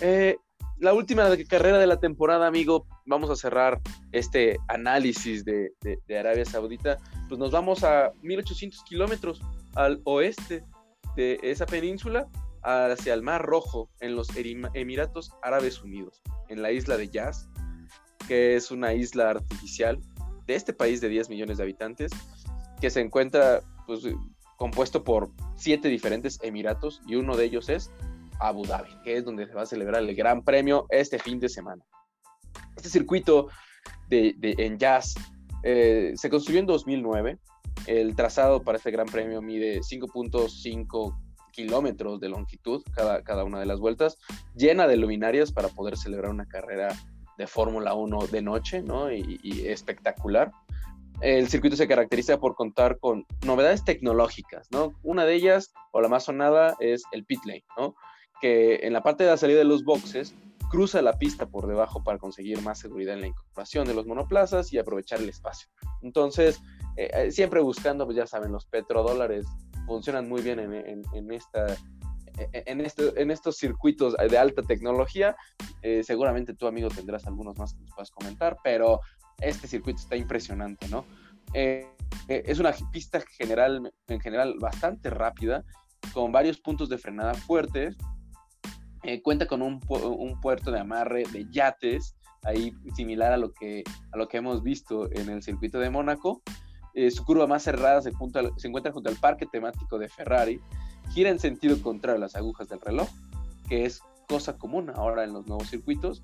Eh, 0.00 0.36
la 0.78 0.92
última 0.92 1.28
carrera 1.48 1.78
de 1.78 1.86
la 1.86 1.98
temporada, 1.98 2.46
amigo, 2.46 2.86
vamos 3.06 3.30
a 3.30 3.36
cerrar 3.36 3.80
este 4.12 4.58
análisis 4.68 5.44
de, 5.44 5.72
Arabia 6.18 6.44
Saudita, 6.44 6.98
pues 7.28 7.38
nos 7.38 7.50
vamos 7.50 7.82
a 7.82 8.12
1800 8.22 8.84
kilómetros 8.84 9.40
al 9.74 10.00
oeste 10.04 10.64
de 11.16 11.38
esa 11.42 11.64
península, 11.66 12.28
hacia 12.62 13.14
el 13.14 13.22
Mar 13.22 13.42
Rojo, 13.42 13.88
en 14.00 14.16
los 14.16 14.28
Emiratos 14.36 15.32
Árabes 15.42 15.82
Unidos, 15.82 16.20
en 16.48 16.62
la 16.62 16.72
isla 16.72 16.96
de 16.96 17.08
Yas, 17.08 17.48
que 18.26 18.56
es 18.56 18.70
una 18.70 18.92
isla 18.92 19.30
artificial 19.30 20.00
de 20.46 20.56
este 20.56 20.72
país 20.72 21.00
de 21.00 21.08
10 21.08 21.30
millones 21.30 21.58
de 21.58 21.62
habitantes, 21.62 22.12
que 22.80 22.90
se 22.90 23.00
encuentra 23.00 23.62
pues, 23.86 24.02
compuesto 24.56 25.04
por 25.04 25.30
siete 25.54 25.88
diferentes 25.88 26.38
emiratos 26.42 27.00
y 27.06 27.14
uno 27.14 27.36
de 27.36 27.44
ellos 27.44 27.68
es 27.68 27.90
Abu 28.40 28.66
Dhabi, 28.66 28.90
que 29.04 29.16
es 29.16 29.24
donde 29.24 29.46
se 29.46 29.54
va 29.54 29.62
a 29.62 29.66
celebrar 29.66 30.02
el 30.02 30.14
Gran 30.14 30.42
Premio 30.42 30.86
este 30.90 31.18
fin 31.18 31.38
de 31.40 31.48
semana. 31.48 31.84
Este 32.76 32.88
circuito 32.88 33.48
de, 34.08 34.34
en 34.40 34.78
jazz 34.78 35.14
eh, 35.62 36.12
se 36.16 36.30
construyó 36.30 36.60
en 36.60 36.66
2009. 36.66 37.38
El 37.86 38.16
trazado 38.16 38.62
para 38.62 38.78
este 38.78 38.90
Gran 38.90 39.06
Premio 39.06 39.40
mide 39.42 39.80
5.5 39.80 41.16
kilómetros 41.52 42.20
de 42.20 42.28
longitud 42.28 42.82
cada, 42.94 43.22
cada 43.22 43.44
una 43.44 43.60
de 43.60 43.66
las 43.66 43.78
vueltas, 43.78 44.18
llena 44.54 44.86
de 44.86 44.96
luminarias 44.96 45.52
para 45.52 45.68
poder 45.68 45.96
celebrar 45.96 46.30
una 46.30 46.46
carrera 46.46 46.88
de 47.38 47.46
Fórmula 47.46 47.94
1 47.94 48.26
de 48.26 48.42
noche, 48.42 48.82
¿no? 48.82 49.10
y 49.12 49.66
espectacular 49.66 50.52
el 51.20 51.48
circuito 51.48 51.76
se 51.76 51.88
caracteriza 51.88 52.38
por 52.38 52.54
contar 52.54 52.98
con 52.98 53.26
novedades 53.44 53.84
tecnológicas, 53.84 54.68
¿no? 54.70 54.92
Una 55.02 55.24
de 55.24 55.34
ellas, 55.34 55.72
o 55.92 56.00
la 56.00 56.08
más 56.08 56.24
sonada, 56.24 56.76
es 56.80 57.02
el 57.12 57.24
pit 57.24 57.40
lane, 57.44 57.64
¿no? 57.76 57.94
Que 58.40 58.80
en 58.82 58.92
la 58.92 59.02
parte 59.02 59.24
de 59.24 59.30
la 59.30 59.36
salida 59.36 59.58
de 59.58 59.64
los 59.64 59.84
boxes 59.84 60.34
cruza 60.70 61.00
la 61.02 61.18
pista 61.18 61.46
por 61.46 61.66
debajo 61.66 62.02
para 62.02 62.18
conseguir 62.18 62.60
más 62.62 62.78
seguridad 62.78 63.14
en 63.14 63.20
la 63.22 63.26
incorporación 63.28 63.86
de 63.86 63.94
los 63.94 64.06
monoplazas 64.06 64.72
y 64.72 64.78
aprovechar 64.78 65.20
el 65.20 65.28
espacio. 65.28 65.68
Entonces, 66.02 66.60
eh, 66.96 67.10
eh, 67.12 67.30
siempre 67.30 67.60
buscando, 67.60 68.04
pues 68.04 68.16
ya 68.16 68.26
saben, 68.26 68.52
los 68.52 68.66
petrodólares 68.66 69.46
funcionan 69.86 70.28
muy 70.28 70.42
bien 70.42 70.58
en, 70.58 71.32
esta, 71.32 71.66
en, 72.52 72.80
este, 72.80 73.32
estos 73.32 73.56
circuitos 73.56 74.14
de 74.14 74.38
alta 74.38 74.62
tecnología. 74.62 75.36
Eh, 75.82 76.02
seguramente 76.02 76.54
tú, 76.54 76.66
amigo, 76.66 76.88
tendrás 76.88 77.26
algunos 77.26 77.56
más 77.56 77.74
que 77.74 77.80
nos 77.80 77.90
puedas 77.92 78.10
comentar, 78.10 78.56
pero 78.64 79.00
este 79.40 79.68
circuito 79.68 80.00
está 80.00 80.16
impresionante, 80.16 80.88
¿no? 80.88 81.04
Eh, 81.54 81.86
eh, 82.28 82.42
es 82.46 82.58
una 82.58 82.72
pista 82.92 83.20
general, 83.20 83.92
en 84.08 84.20
general 84.20 84.56
bastante 84.58 85.10
rápida, 85.10 85.64
con 86.12 86.32
varios 86.32 86.58
puntos 86.58 86.88
de 86.88 86.98
frenada 86.98 87.34
fuertes. 87.34 87.96
Eh, 89.02 89.22
cuenta 89.22 89.46
con 89.46 89.62
un, 89.62 89.80
puerto 90.40 90.72
de 90.72 90.80
amarre 90.80 91.24
de 91.32 91.46
yates 91.50 92.16
ahí 92.42 92.72
similar 92.94 93.32
a 93.32 93.36
lo 93.36 93.52
que, 93.52 93.84
a 94.12 94.16
lo 94.16 94.26
que 94.26 94.38
hemos 94.38 94.62
visto 94.62 95.10
en 95.12 95.28
el 95.28 95.42
circuito 95.42 95.78
de 95.78 95.90
Mónaco. 95.90 96.42
Eh, 96.94 97.10
su 97.10 97.24
curva 97.24 97.46
más 97.46 97.62
cerrada 97.62 98.00
se, 98.02 98.10
se 98.56 98.68
encuentra 98.68 98.92
junto 98.92 99.10
al 99.10 99.16
parque 99.16 99.46
temático 99.46 99.98
de 99.98 100.08
Ferrari, 100.08 100.60
gira 101.12 101.30
en 101.30 101.38
sentido 101.38 101.80
contrario 101.82 102.16
a 102.16 102.20
las 102.20 102.36
agujas 102.36 102.68
del 102.68 102.80
reloj, 102.80 103.08
que 103.68 103.84
es 103.84 104.00
cosa 104.28 104.56
común 104.56 104.90
ahora 104.90 105.22
en 105.22 105.32
los 105.32 105.46
nuevos 105.46 105.68
circuitos, 105.68 106.22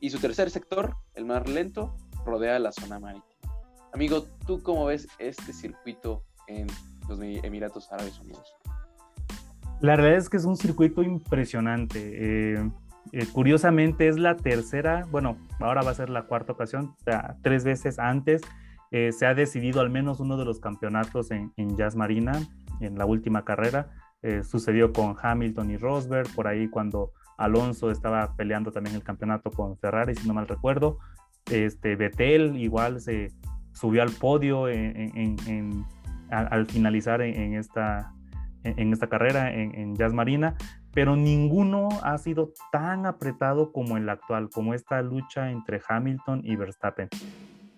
y 0.00 0.10
su 0.10 0.18
tercer 0.18 0.50
sector, 0.50 0.96
el 1.14 1.24
más 1.24 1.48
lento, 1.48 1.94
rodea 2.24 2.58
la 2.58 2.72
zona 2.72 2.98
marítima. 2.98 3.26
Amigo, 3.92 4.24
¿tú 4.46 4.62
cómo 4.62 4.86
ves 4.86 5.06
este 5.18 5.52
circuito 5.52 6.22
en 6.48 6.66
los 7.08 7.20
Emiratos 7.20 7.92
Árabes 7.92 8.18
Unidos? 8.20 8.54
La 9.80 9.96
realidad 9.96 10.18
es 10.18 10.30
que 10.30 10.36
es 10.36 10.44
un 10.44 10.56
circuito 10.56 11.02
impresionante. 11.02 11.98
Eh, 12.14 12.70
eh, 13.12 13.26
curiosamente 13.32 14.08
es 14.08 14.16
la 14.16 14.36
tercera, 14.36 15.06
bueno, 15.10 15.36
ahora 15.60 15.82
va 15.82 15.90
a 15.90 15.94
ser 15.94 16.08
la 16.08 16.22
cuarta 16.22 16.52
ocasión, 16.52 16.94
tres 17.42 17.64
veces 17.64 17.98
antes 17.98 18.42
eh, 18.92 19.10
se 19.10 19.26
ha 19.26 19.34
decidido 19.34 19.80
al 19.80 19.90
menos 19.90 20.20
uno 20.20 20.36
de 20.36 20.44
los 20.44 20.60
campeonatos 20.60 21.32
en, 21.32 21.52
Jazz 21.76 21.96
Marina, 21.96 22.32
en 22.80 22.96
la 22.96 23.06
última 23.06 23.44
carrera. 23.44 23.90
sucedió 24.44 24.92
con 24.92 25.16
Hamilton 25.20 25.72
y 25.72 25.76
Rosberg, 25.76 26.32
por 26.32 26.46
ahí 26.46 26.68
cuando 26.68 27.10
Alonso 27.36 27.90
estaba 27.90 28.36
peleando 28.36 28.70
también 28.70 28.94
el 28.94 29.02
campeonato 29.02 29.50
con 29.50 29.76
Ferrari, 29.78 30.14
si 30.14 30.28
no 30.28 30.34
mal 30.34 30.46
recuerdo. 30.46 30.98
Este, 31.50 31.96
Vettel 31.96 32.56
igual 32.56 33.00
se 33.00 33.32
subió 33.72 34.02
al 34.02 34.10
podio 34.10 34.66
al 36.30 36.66
finalizar 36.66 37.20
en, 37.20 37.54
esta, 37.54 38.14
en, 38.64 38.92
esta 38.92 39.08
carrera 39.08 39.52
en, 39.52 39.94
Jazz 39.96 40.12
Marina, 40.12 40.56
pero 40.94 41.16
ninguno 41.16 41.88
ha 42.02 42.16
sido 42.18 42.52
tan 42.70 43.06
apretado 43.06 43.72
como 43.72 43.96
el 43.96 44.08
actual, 44.08 44.48
como 44.50 44.74
esta 44.74 45.02
lucha 45.02 45.50
entre 45.50 45.80
Hamilton 45.86 46.40
y 46.44 46.56
Verstappen. 46.56 47.08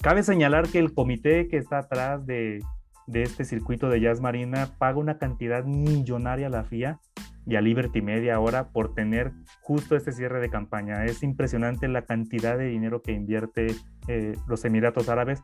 Cabe 0.00 0.22
señalar 0.22 0.68
que 0.68 0.78
el 0.78 0.92
comité 0.92 1.48
que 1.48 1.56
está 1.56 1.78
atrás 1.78 2.26
de, 2.26 2.60
este 3.12 3.44
circuito 3.44 3.88
de 3.88 4.00
Jazz 4.00 4.20
Marina 4.20 4.68
paga 4.78 4.98
una 4.98 5.18
cantidad 5.18 5.64
millonaria 5.64 6.46
a 6.46 6.50
la 6.50 6.64
FIA 6.64 7.00
y 7.46 7.56
a 7.56 7.60
Liberty 7.60 8.00
Media 8.00 8.36
ahora 8.36 8.68
por 8.68 8.94
tener 8.94 9.32
justo 9.60 9.96
este 9.96 10.12
cierre 10.12 10.40
de 10.40 10.50
campaña. 10.50 11.04
Es 11.04 11.22
impresionante 11.22 11.88
la 11.88 12.02
cantidad 12.02 12.56
de 12.56 12.66
dinero 12.66 13.02
que 13.02 13.12
invierte 13.12 13.74
eh, 14.08 14.36
los 14.46 14.64
Emiratos 14.64 15.08
Árabes 15.08 15.42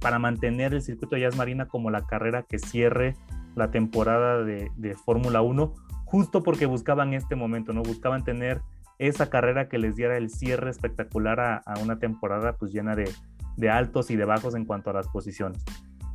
para 0.00 0.18
mantener 0.18 0.74
el 0.74 0.82
circuito 0.82 1.16
de 1.16 1.22
Jazz 1.22 1.36
Marina 1.36 1.66
como 1.66 1.90
la 1.90 2.06
carrera 2.06 2.42
que 2.42 2.58
cierre 2.58 3.16
la 3.54 3.70
temporada 3.70 4.44
de, 4.44 4.96
Fórmula 5.04 5.40
1, 5.40 5.72
justo 6.04 6.42
porque 6.42 6.66
buscaban 6.66 7.14
este 7.14 7.36
momento, 7.36 7.72
¿no? 7.72 7.82
Buscaban 7.82 8.22
tener 8.22 8.60
esa 8.98 9.30
carrera 9.30 9.68
que 9.68 9.78
les 9.78 9.96
diera 9.96 10.18
el 10.18 10.28
cierre 10.28 10.70
espectacular 10.70 11.40
a, 11.40 11.62
una 11.82 11.98
temporada 11.98 12.56
pues 12.56 12.72
llena 12.72 12.94
de, 12.94 13.10
de, 13.56 13.70
altos 13.70 14.10
y 14.10 14.16
de 14.16 14.26
bajos 14.26 14.54
en 14.54 14.66
cuanto 14.66 14.90
a 14.90 14.92
las 14.92 15.08
posiciones. 15.08 15.64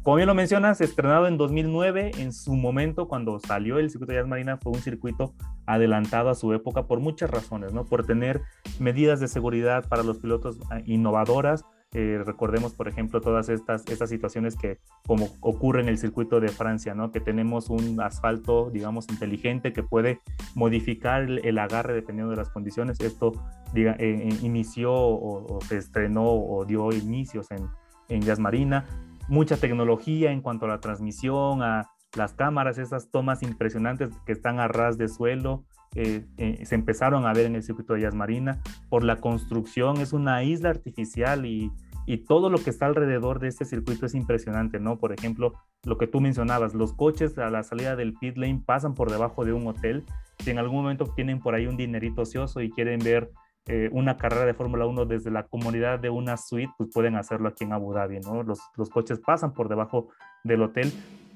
Como 0.03 0.15
bien 0.15 0.27
lo 0.27 0.33
mencionas, 0.33 0.81
estrenado 0.81 1.27
en 1.27 1.37
2009, 1.37 2.11
en 2.17 2.33
su 2.33 2.53
momento 2.55 3.07
cuando 3.07 3.39
salió 3.39 3.77
el 3.77 3.89
circuito 3.89 4.13
de 4.13 4.19
Jazz 4.19 4.27
Marina 4.27 4.57
fue 4.57 4.71
un 4.71 4.79
circuito 4.79 5.35
adelantado 5.67 6.29
a 6.29 6.35
su 6.35 6.53
época 6.53 6.87
por 6.87 6.99
muchas 6.99 7.29
razones, 7.29 7.71
¿no? 7.71 7.85
Por 7.85 8.05
tener 8.05 8.41
medidas 8.79 9.19
de 9.19 9.27
seguridad 9.27 9.87
para 9.87 10.01
los 10.01 10.17
pilotos 10.17 10.57
ah, 10.71 10.79
innovadoras, 10.85 11.65
eh, 11.93 12.21
recordemos, 12.25 12.73
por 12.73 12.87
ejemplo, 12.87 13.19
todas 13.19 13.49
estas, 13.49 13.85
estas 13.87 14.09
situaciones 14.09 14.55
que 14.55 14.79
como 15.05 15.27
ocurre 15.41 15.81
en 15.81 15.89
el 15.89 15.97
circuito 15.97 16.39
de 16.39 16.47
Francia, 16.47 16.95
¿no? 16.95 17.11
que 17.11 17.19
tenemos 17.19 17.69
un 17.69 17.99
asfalto, 17.99 18.69
digamos, 18.71 19.09
inteligente 19.09 19.73
que 19.73 19.83
puede 19.83 20.21
modificar 20.55 21.23
el, 21.23 21.57
agarre 21.57 21.93
dependiendo 21.93 22.31
de 22.31 22.37
las 22.37 22.49
condiciones. 22.49 22.97
Esto 23.01 23.33
diga, 23.73 23.97
eh, 23.99 24.29
eh, 24.29 24.37
inició 24.41 24.93
o, 24.93 25.59
se 25.67 25.77
estrenó 25.77 26.31
o 26.31 26.63
dio 26.63 26.93
inicios 26.93 27.51
en, 27.51 27.67
en 28.07 28.21
Jazz 28.21 28.39
Marina. 28.39 28.85
Mucha 29.31 29.55
tecnología 29.55 30.33
en 30.33 30.41
cuanto 30.41 30.65
a 30.65 30.67
la 30.67 30.81
transmisión, 30.81 31.63
a 31.63 31.89
las 32.17 32.33
cámaras, 32.33 32.77
esas 32.77 33.11
tomas 33.11 33.43
impresionantes 33.43 34.09
que 34.25 34.33
están 34.33 34.59
a 34.59 34.67
ras 34.67 34.97
de 34.97 35.07
suelo, 35.07 35.63
se 35.93 36.75
empezaron 36.75 37.25
a 37.25 37.31
ver 37.31 37.45
en 37.45 37.55
el 37.55 37.63
circuito 37.63 37.93
de 37.93 38.01
Jazz 38.01 38.13
Marina. 38.13 38.59
Por 38.89 39.05
la 39.05 39.21
construcción, 39.21 40.01
es 40.01 40.11
una 40.11 40.43
isla 40.43 40.69
artificial 40.69 41.45
y, 41.45 41.71
y, 42.05 42.17
todo 42.25 42.49
lo 42.49 42.57
que 42.57 42.71
está 42.71 42.87
alrededor 42.87 43.39
de 43.39 43.47
este 43.47 43.63
circuito 43.63 44.05
es 44.05 44.15
impresionante, 44.15 44.81
¿no? 44.81 44.99
Por 44.99 45.13
ejemplo, 45.13 45.53
lo 45.85 45.97
que 45.97 46.07
tú 46.07 46.19
mencionabas, 46.19 46.73
los 46.73 46.91
coches 46.91 47.37
a 47.37 47.49
la 47.49 47.63
salida 47.63 47.95
del 47.95 48.15
pit 48.15 48.35
lane 48.35 48.61
pasan 48.65 48.95
por 48.95 49.09
debajo 49.09 49.45
de 49.45 49.53
un 49.53 49.65
hotel. 49.65 50.03
Si 50.39 50.51
en 50.51 50.59
algún 50.59 50.81
momento 50.81 51.05
tienen 51.05 51.39
por 51.39 51.55
ahí 51.55 51.67
un 51.67 51.77
dinerito 51.77 52.23
ocioso 52.23 52.59
y 52.59 52.69
quieren 52.69 52.99
ver 52.99 53.31
eh, 53.67 53.89
una 53.91 54.17
carrera 54.17 54.45
de 54.45 54.53
Fórmula 54.53 54.85
1 54.85 55.05
desde 55.05 55.31
la 55.31 55.43
comunidad 55.43 55.99
de 55.99 56.09
una 56.09 56.37
suite, 56.37 56.71
pues 56.77 56.89
pueden 56.93 57.15
hacerlo 57.15 57.49
aquí 57.49 57.63
en 57.63 57.73
Abu 57.73 57.93
Dhabi, 57.93 58.19
¿no? 58.19 58.43
Los, 58.43 58.59
los 58.75 58.89
coches 58.89 59.19
pasan 59.19 59.53
por 59.53 59.69
debajo 59.69 60.09
del 60.43 60.63
hotel 60.63 60.91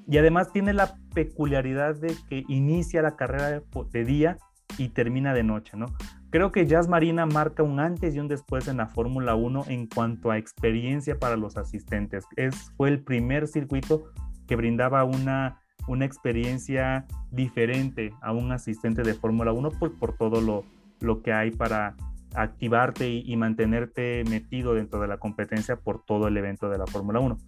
y 0.08 0.18
además 0.18 0.52
tiene 0.52 0.72
la 0.72 0.94
peculiaridad 1.14 1.96
de 1.96 2.14
que 2.28 2.44
inicia 2.48 3.02
la 3.02 3.16
carrera 3.16 3.62
de 3.92 4.04
día 4.04 4.38
y 4.78 4.88
termina 4.88 5.34
de 5.34 5.42
noche, 5.42 5.76
¿no? 5.76 5.86
Creo 6.30 6.52
que 6.52 6.66
Jazz 6.66 6.88
Marina 6.88 7.26
marca 7.26 7.62
un 7.62 7.80
antes 7.80 8.14
y 8.14 8.20
un 8.20 8.28
después 8.28 8.68
en 8.68 8.76
la 8.76 8.88
Fórmula 8.88 9.34
1 9.34 9.64
en 9.68 9.86
cuanto 9.86 10.30
a 10.30 10.38
experiencia 10.38 11.18
para 11.18 11.36
los 11.36 11.56
asistentes. 11.56 12.24
Es, 12.36 12.72
fue 12.76 12.88
el 12.88 13.02
primer 13.02 13.46
circuito 13.48 14.04
que 14.46 14.56
brindaba 14.56 15.04
una, 15.04 15.60
una 15.88 16.04
experiencia 16.04 17.06
diferente 17.30 18.12
a 18.20 18.32
un 18.32 18.52
asistente 18.52 19.02
de 19.02 19.14
Fórmula 19.14 19.52
1 19.52 19.70
por, 19.78 19.98
por 19.98 20.16
todo 20.16 20.40
lo, 20.40 20.64
lo 21.00 21.22
que 21.22 21.32
hay 21.32 21.50
para 21.50 21.96
activarte 22.36 23.08
y, 23.08 23.36
mantenerte 23.36 24.24
metido 24.28 24.74
dentro 24.74 25.00
de 25.00 25.08
la 25.08 25.18
competencia 25.18 25.76
por 25.76 26.04
todo 26.04 26.28
el 26.28 26.36
evento 26.36 26.68
de 26.68 26.78
la 26.78 26.86
Fórmula 26.86 27.20
1. 27.20 27.38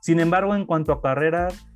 Sin 0.00 0.20
embargo, 0.20 0.54
en 0.54 0.64
cuanto 0.64 0.92
a 0.92 1.02
carreras, 1.02 1.66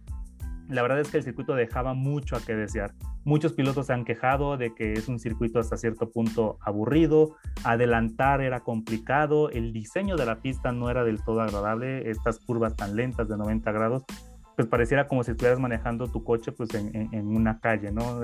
la 0.69 0.83
verdad 0.83 1.01
es 1.01 1.11
que 1.11 1.19
el 1.19 1.25
circuito 1.25 1.55
dejaba 1.55 1.95
mucho 1.95 2.37
a 2.37 2.41
que 2.41 2.55
desear. 2.55 2.95
Muchos 3.25 3.53
pilotos 3.53 3.87
se 3.87 3.93
han 3.93 4.05
quejado 4.05 4.57
de 4.57 4.75
que 4.75 4.95
es 4.95 5.09
un 5.09 5.19
circuito 5.19 5.61
hasta 5.61 5.77
cierto 5.77 6.11
punto 6.11 6.59
aburrido, 6.61 7.37
adelantar 7.63 8.41
era 8.41 8.61
complicado, 8.61 9.51
el 9.51 9.73
diseño 9.73 10.17
de 10.17 10.27
la 10.27 10.41
pista 10.41 10.73
no 10.73 10.91
era 10.91 11.05
del 11.05 11.23
todo 11.23 11.41
agradable, 11.41 12.11
estas 12.11 12.39
curvas 12.41 12.75
tan 12.75 12.97
lentas 12.97 13.29
de 13.29 13.37
90 13.37 13.71
grados, 13.71 14.05
pues 14.57 14.67
pareciera 14.67 15.07
como 15.07 15.23
si 15.23 15.33
estuvieras 15.33 15.61
manejando 15.61 16.09
tu 16.09 16.25
coche 16.25 16.53
pues 16.53 16.75
en, 16.75 17.27
una 17.27 17.61
calle, 17.61 17.93
¿no? 17.93 18.21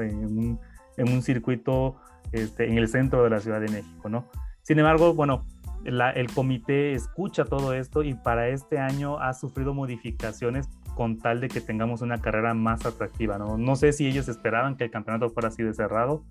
Circuito 1.22 1.96
este, 2.32 2.68
en 2.68 2.78
el 2.78 2.88
centro 2.88 3.24
de 3.24 3.30
la 3.30 3.40
Ciudad 3.40 3.60
de 3.60 3.68
México, 3.68 4.08
¿no? 4.08 4.28
Sin 4.62 4.78
embargo, 4.78 5.14
bueno, 5.14 5.46
el 5.84 6.26
comité 6.34 6.92
escucha 6.92 7.44
todo 7.44 7.72
esto 7.72 8.02
y 8.02 8.14
para 8.14 8.48
este 8.48 8.78
año 8.78 9.18
ha 9.18 9.32
sufrido 9.32 9.72
modificaciones 9.74 10.68
con 10.94 11.18
tal 11.18 11.40
de 11.40 11.48
que 11.48 11.60
tengamos 11.60 12.02
una 12.02 12.20
carrera 12.20 12.54
más 12.54 12.84
atractiva, 12.84 13.38
¿no? 13.38 13.56
No 13.56 13.76
sé 13.76 13.92
si 13.92 14.06
ellos 14.06 14.28
esperaban 14.28 14.76
que 14.76 14.84
el 14.84 14.90
campeonato 14.90 15.30
fuera 15.30 15.48
así 15.48 15.62
de 15.62 15.72
cerrado, 15.72 16.24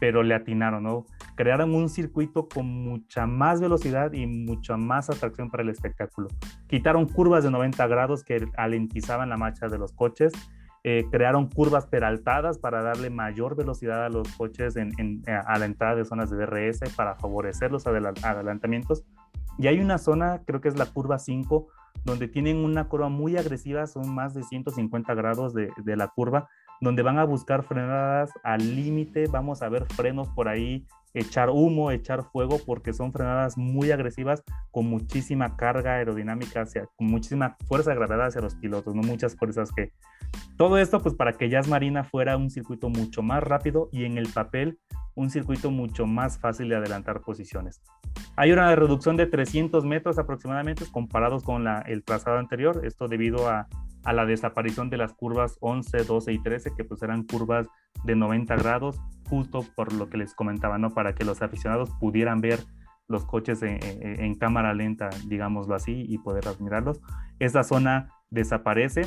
pero 0.00 0.22
le 0.22 0.34
atinaron, 0.34 0.82
¿no? 0.82 1.06
Crearon 1.36 1.74
un 1.74 1.88
circuito 1.88 2.48
con 2.48 2.66
mucha 2.66 3.26
más 3.26 3.60
velocidad 3.60 4.12
y 4.12 4.26
mucha 4.26 4.76
más 4.76 5.10
atracción 5.10 5.50
para 5.50 5.62
el 5.62 5.68
espectáculo. 5.68 6.28
Quitaron 6.66 7.06
curvas 7.06 7.44
de 7.44 7.50
90 7.50 7.86
grados 7.86 8.24
que 8.24 8.48
alentizaban 8.56 9.28
la 9.28 9.36
marcha 9.36 9.68
de 9.68 9.78
los 9.78 9.92
coches. 9.92 10.32
Eh, 10.88 11.08
crearon 11.10 11.48
curvas 11.48 11.84
peraltadas 11.86 12.58
para 12.58 12.80
darle 12.80 13.10
mayor 13.10 13.56
velocidad 13.56 14.04
a 14.04 14.08
los 14.08 14.28
coches 14.36 14.76
en, 14.76 15.20
a 15.26 15.58
la 15.58 15.64
entrada 15.64 15.96
de 15.96 16.04
zonas 16.04 16.30
de 16.30 16.36
DRS 16.36 16.78
para 16.94 17.16
favorecer 17.16 17.72
los 17.72 17.88
adelantamientos. 17.88 19.04
Y 19.58 19.66
hay 19.66 19.80
una 19.80 19.98
zona, 19.98 20.42
creo 20.46 20.60
que 20.60 20.68
es 20.68 20.78
la 20.78 20.86
curva 20.86 21.18
5, 21.18 21.66
donde 22.04 22.28
tienen 22.28 22.58
una 22.58 22.88
curva 22.88 23.08
muy 23.08 23.36
agresiva, 23.36 23.88
son 23.88 24.14
más 24.14 24.34
de 24.34 24.44
150 24.44 25.12
grados 25.14 25.54
de, 25.54 25.72
la 25.96 26.06
curva, 26.06 26.48
donde 26.80 27.02
van 27.02 27.18
a 27.18 27.24
buscar 27.24 27.64
frenadas 27.64 28.30
al 28.44 28.76
límite, 28.76 29.26
vamos 29.26 29.62
a 29.62 29.68
ver 29.68 29.86
frenos 29.86 30.28
por 30.28 30.46
ahí, 30.46 30.86
echar 31.18 31.50
humo, 31.50 31.90
echar 31.90 32.24
fuego, 32.24 32.58
porque 32.64 32.92
son 32.92 33.12
frenadas 33.12 33.56
muy 33.56 33.90
agresivas 33.90 34.42
con 34.70 34.86
muchísima 34.86 35.56
carga 35.56 35.94
aerodinámica, 35.94 36.62
hacia, 36.62 36.86
con 36.96 37.08
muchísima 37.08 37.56
fuerza 37.66 37.90
de 37.90 37.96
gravedad 37.96 38.26
hacia 38.26 38.42
los 38.42 38.54
pilotos, 38.54 38.94
no 38.94 39.02
muchas 39.02 39.34
fuerzas 39.34 39.72
que... 39.72 39.92
Todo 40.56 40.78
esto 40.78 41.00
pues 41.00 41.14
para 41.14 41.32
que 41.32 41.48
Jazz 41.48 41.68
Marina 41.68 42.04
fuera 42.04 42.36
un 42.36 42.50
circuito 42.50 42.88
mucho 42.90 43.22
más 43.22 43.42
rápido 43.42 43.88
y 43.92 44.04
en 44.04 44.18
el 44.18 44.28
papel 44.28 44.78
un 45.14 45.30
circuito 45.30 45.70
mucho 45.70 46.06
más 46.06 46.38
fácil 46.38 46.68
de 46.68 46.76
adelantar 46.76 47.22
posiciones. 47.22 47.82
Hay 48.36 48.52
una 48.52 48.74
reducción 48.76 49.16
de 49.16 49.26
300 49.26 49.84
metros 49.84 50.18
aproximadamente 50.18 50.84
comparados 50.92 51.42
con 51.42 51.66
el 51.86 52.04
trazado 52.04 52.38
anterior, 52.38 52.82
esto 52.84 53.08
debido 53.08 53.48
a, 53.48 53.66
la 54.04 54.24
desaparición 54.24 54.88
de 54.88 54.98
las 54.98 55.14
curvas 55.14 55.56
11, 55.60 56.04
12 56.04 56.32
y 56.32 56.38
13, 56.38 56.70
que 56.76 56.84
pues 56.84 57.02
eran 57.02 57.24
curvas 57.24 57.66
de 58.04 58.14
90 58.14 58.54
grados, 58.54 59.00
justo 59.28 59.64
por 59.74 59.92
lo 59.92 60.08
que 60.08 60.16
les 60.16 60.34
comentaba, 60.34 60.78
¿no? 60.78 60.90
Para 60.90 61.14
que 61.14 61.24
los 61.24 61.42
aficionados 61.42 61.90
pudieran 62.00 62.40
ver 62.40 62.60
los 63.08 63.24
coches 63.24 63.62
en, 63.62 64.34
cámara 64.34 64.74
lenta, 64.74 65.10
digámoslo 65.28 65.74
así, 65.74 66.04
y 66.08 66.18
poder 66.18 66.48
admirarlos. 66.48 67.00
Esa 67.38 67.62
zona 67.62 68.08
desaparece. 68.30 69.02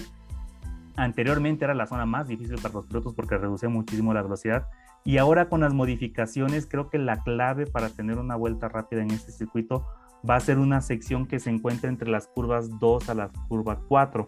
Anteriormente 0.96 1.66
era 1.66 1.74
la 1.74 1.86
zona 1.86 2.06
más 2.06 2.28
difícil 2.28 2.56
para 2.62 2.76
los 2.76 2.88
pilotos 2.88 3.14
porque 3.14 3.38
reducía 3.38 3.70
muchísimo 3.70 4.14
la 4.14 4.22
velocidad 4.22 4.68
y 5.04 5.18
ahora 5.18 5.50
con 5.50 5.62
las 5.62 5.74
modificaciones, 5.74 6.68
creo 6.68 6.90
que 6.90 6.98
la 6.98 7.24
clave 7.24 7.66
para 7.66 7.90
tener 7.90 8.18
una 8.18 8.36
vuelta 8.36 8.68
rápida 8.68 9.02
en 9.02 9.12
este 9.12 9.32
circuito 9.32 9.86
va 10.30 10.36
a 10.36 10.40
ser 10.40 10.60
una 10.60 10.82
sección 10.82 11.26
que 11.26 11.40
se 11.40 11.50
encuentra 11.50 11.90
entre 11.90 12.10
las 12.10 12.28
curvas 12.28 12.80
2 12.80 13.10
a 13.10 13.14
la 13.14 13.30
curva 13.48 13.80
4. 13.88 14.28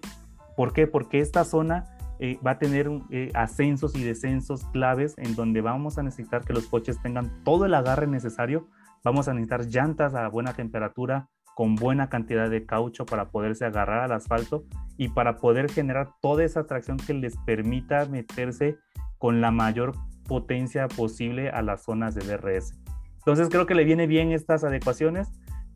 ¿Por 0.56 0.74
qué? 0.74 0.88
Porque 0.88 1.20
esta 1.20 1.44
zona 1.44 1.86
eh, 2.24 2.38
va 2.46 2.52
a 2.52 2.60
tener 2.60 2.88
eh, 3.10 3.32
ascensos 3.34 3.96
y 3.96 4.04
descensos 4.04 4.64
claves 4.68 5.16
en 5.18 5.36
donde 5.36 5.62
vamos 5.62 5.98
a 5.98 6.04
necesitar 6.04 6.46
que 6.46 6.54
los 6.54 6.68
coches 6.68 7.02
tengan 7.02 7.44
todo 7.44 7.66
el 7.66 7.74
agarre 7.74 8.06
necesario. 8.06 8.68
Vamos 9.04 9.28
a 9.28 9.34
necesitar 9.34 9.66
llantas 9.66 10.14
a 10.14 10.28
buena 10.28 10.54
temperatura, 10.54 11.30
con 11.56 11.74
buena 11.74 12.10
cantidad 12.10 12.48
de 12.48 12.64
caucho 12.68 13.08
para 13.08 13.32
poderse 13.32 13.66
agarrar 13.66 14.04
al 14.04 14.12
asfalto 14.12 14.66
y 14.98 15.10
para 15.10 15.38
poder 15.38 15.72
generar 15.72 16.12
toda 16.22 16.44
esa 16.44 16.68
tracción 16.68 16.98
que 16.98 17.16
les 17.16 17.36
permita 17.38 18.06
meterse 18.06 18.78
con 19.18 19.42
la 19.42 19.50
mayor 19.50 19.94
potencia 20.28 20.88
posible 20.90 21.50
a 21.50 21.64
las 21.64 21.84
zonas 21.84 22.14
de 22.14 22.22
DRS. 22.22 22.76
Entonces 23.18 23.50
creo 23.50 23.66
que 23.66 23.74
le 23.74 23.84
viene 23.84 24.06
bien 24.06 24.32
estas 24.32 24.64
adecuaciones. 24.64 25.28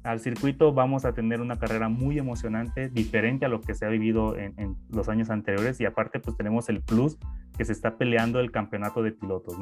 Al 0.05 0.19
circuito 0.19 0.71
vamos 0.71 1.03
a 1.03 1.13
tener 1.13 1.41
una 1.41 1.57
carrera 1.57 1.89
muy 1.89 2.19
emocionante, 2.19 2.89
diferente 2.89 3.45
a 3.45 3.49
lo 3.49 3.59
que 3.59 3.73
se 3.73 3.87
ha 3.87 3.89
vivido 3.89 4.37
en, 4.37 4.77
los 4.91 5.09
años 5.09 5.31
anteriores 5.31 5.81
y 5.81 5.85
aparte 5.85 6.19
pues 6.19 6.37
tenemos 6.37 6.69
el 6.69 6.83
plus 6.83 7.17
que 7.57 7.65
se 7.65 7.71
está 7.71 7.97
peleando 7.97 8.39
el 8.39 8.51
campeonato 8.51 9.01
de 9.01 9.13
pilotos. 9.13 9.55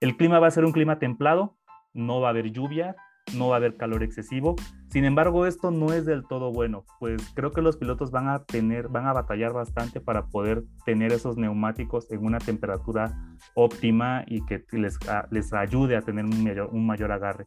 El 0.00 0.16
clima 0.16 0.38
va 0.38 0.46
a 0.46 0.50
ser 0.50 0.64
un 0.64 0.72
clima 0.72 0.98
templado, 0.98 1.58
no 1.92 2.22
va 2.22 2.28
a 2.28 2.30
haber 2.30 2.52
lluvia, 2.52 2.96
no 3.36 3.48
va 3.48 3.56
a 3.56 3.58
haber 3.58 3.76
calor 3.76 4.02
excesivo. 4.02 4.56
Sin 4.88 5.04
embargo, 5.04 5.44
esto 5.44 5.70
no 5.70 5.92
es 5.92 6.06
del 6.06 6.26
todo 6.26 6.52
bueno, 6.52 6.86
pues 6.98 7.30
creo 7.34 7.50
que 7.50 7.60
los 7.60 7.76
pilotos 7.76 8.10
van 8.10 8.28
a 8.28 8.44
tener, 8.44 8.88
van 8.88 9.06
a 9.06 9.12
batallar 9.12 9.52
bastante 9.52 10.00
para 10.00 10.24
poder 10.28 10.64
tener 10.86 11.12
esos 11.12 11.36
neumáticos 11.36 12.10
en 12.10 12.24
una 12.24 12.38
temperatura 12.38 13.36
óptima 13.54 14.24
y 14.26 14.42
que 14.46 14.64
les, 14.72 14.98
les 15.30 15.52
ayude 15.52 15.96
a 15.96 16.00
tener 16.00 16.24
un 16.24 16.42
mayor, 16.42 16.70
un 16.72 16.86
mayor 16.86 17.12
agarre. 17.12 17.44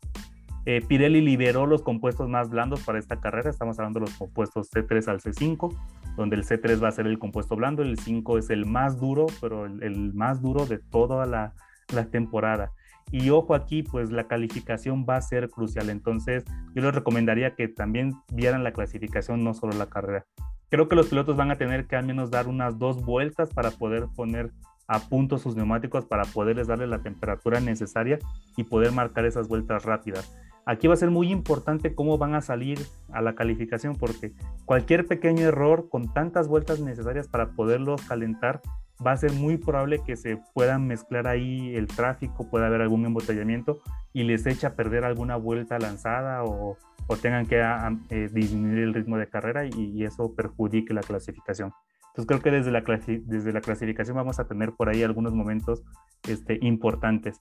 Eh, 0.65 0.81
Pirelli 0.87 1.21
liberó 1.21 1.67
los 1.67 1.83
compuestos 1.83 2.27
más 2.27 2.49
blandos 2.49 2.81
para 2.83 2.97
esta 2.97 3.19
carrera, 3.19 3.51
estamos 3.51 3.77
hablando 3.77 3.99
de 3.99 4.07
los 4.07 4.15
compuestos 4.15 4.71
C3 4.71 5.07
al 5.07 5.21
C5, 5.21 5.75
donde 6.17 6.35
el 6.35 6.43
C3 6.43 6.83
va 6.83 6.87
a 6.87 6.91
ser 6.91 7.05
el 7.05 7.19
compuesto 7.19 7.55
blando, 7.55 7.83
el 7.83 7.99
5 7.99 8.39
es 8.39 8.49
el 8.49 8.65
más 8.65 8.99
duro, 8.99 9.27
pero 9.41 9.65
el, 9.65 10.13
más 10.15 10.41
duro 10.41 10.65
de 10.65 10.79
toda 10.79 11.27
la, 11.27 11.53
la 11.93 12.05
temporada. 12.05 12.71
Y 13.11 13.29
ojo 13.29 13.53
aquí, 13.53 13.83
pues 13.83 14.11
la 14.11 14.27
calificación 14.27 15.05
va 15.07 15.17
a 15.17 15.21
ser 15.21 15.49
crucial. 15.49 15.91
Entonces, 15.91 16.43
yo 16.73 16.81
les 16.81 16.95
recomendaría 16.95 17.53
que 17.53 17.67
también 17.67 18.13
vieran 18.33 18.63
la 18.63 18.73
clasificación, 18.73 19.43
no 19.43 19.53
solo 19.53 19.73
la 19.73 19.85
carrera. 19.85 20.25
Creo 20.69 20.87
que 20.87 20.95
los 20.95 21.07
pilotos 21.07 21.37
van 21.37 21.51
a 21.51 21.57
tener 21.57 21.85
que 21.85 21.95
al 21.95 22.05
menos 22.07 22.31
dar 22.31 22.47
unas 22.47 22.79
dos 22.79 23.05
vueltas 23.05 23.53
para 23.53 23.69
poder 23.69 24.07
poner 24.15 24.51
a 24.87 24.99
punto 24.99 25.37
sus 25.37 25.55
neumáticos, 25.55 26.05
para 26.05 26.25
poderles 26.25 26.67
darle 26.67 26.87
la 26.87 26.99
temperatura 26.99 27.59
necesaria 27.59 28.19
y 28.57 28.63
poder 28.63 28.91
marcar 28.91 29.25
esas 29.25 29.47
vueltas 29.47 29.83
rápidas. 29.83 30.35
Aquí 30.65 30.87
va 30.87 30.95
a 30.95 30.97
ser 30.97 31.11
muy 31.11 31.31
importante 31.31 31.93
cómo 31.93 32.17
van 32.17 32.33
a 32.33 32.41
salir 32.41 32.79
a 33.11 33.21
la 33.21 33.35
calificación, 33.35 33.95
porque 33.95 34.33
cualquier 34.65 35.05
pequeño 35.05 35.47
error 35.47 35.89
con 35.89 36.11
tantas 36.11 36.47
vueltas 36.47 36.79
necesarias 36.79 37.27
para 37.27 37.51
poderlos 37.51 38.01
calentar 38.01 38.61
va 39.05 39.11
a 39.11 39.17
ser 39.17 39.33
muy 39.33 39.57
probable 39.57 40.01
que 40.03 40.15
se 40.15 40.37
puedan 40.53 40.87
mezclar 40.87 41.27
ahí 41.27 41.75
el 41.75 41.87
tráfico, 41.87 42.49
pueda 42.49 42.67
haber 42.67 42.81
algún 42.81 43.05
embotellamiento 43.05 43.81
y 44.13 44.23
les 44.23 44.45
echa 44.45 44.69
a 44.69 44.73
perder 44.75 45.03
alguna 45.03 45.35
vuelta 45.35 45.77
lanzada 45.77 46.43
o, 46.43 46.77
tengan 47.21 47.45
que 47.45 47.61
eh, 48.09 48.29
disminuir 48.33 48.79
el 48.79 48.93
ritmo 48.93 49.17
de 49.17 49.27
carrera 49.27 49.65
y, 49.65 50.03
eso 50.03 50.33
perjudique 50.33 50.93
la 50.93 51.01
clasificación. 51.01 51.71
Entonces 52.07 52.25
creo 52.27 52.41
que 52.41 52.51
desde 52.51 52.71
la, 52.71 52.81
desde 52.81 53.53
la 53.53 53.61
clasificación 53.61 54.15
vamos 54.15 54.39
a 54.39 54.47
tener 54.47 54.71
por 54.71 54.89
ahí 54.89 55.03
algunos 55.03 55.33
momentos 55.33 55.83
este, 56.27 56.57
importantes. 56.61 57.37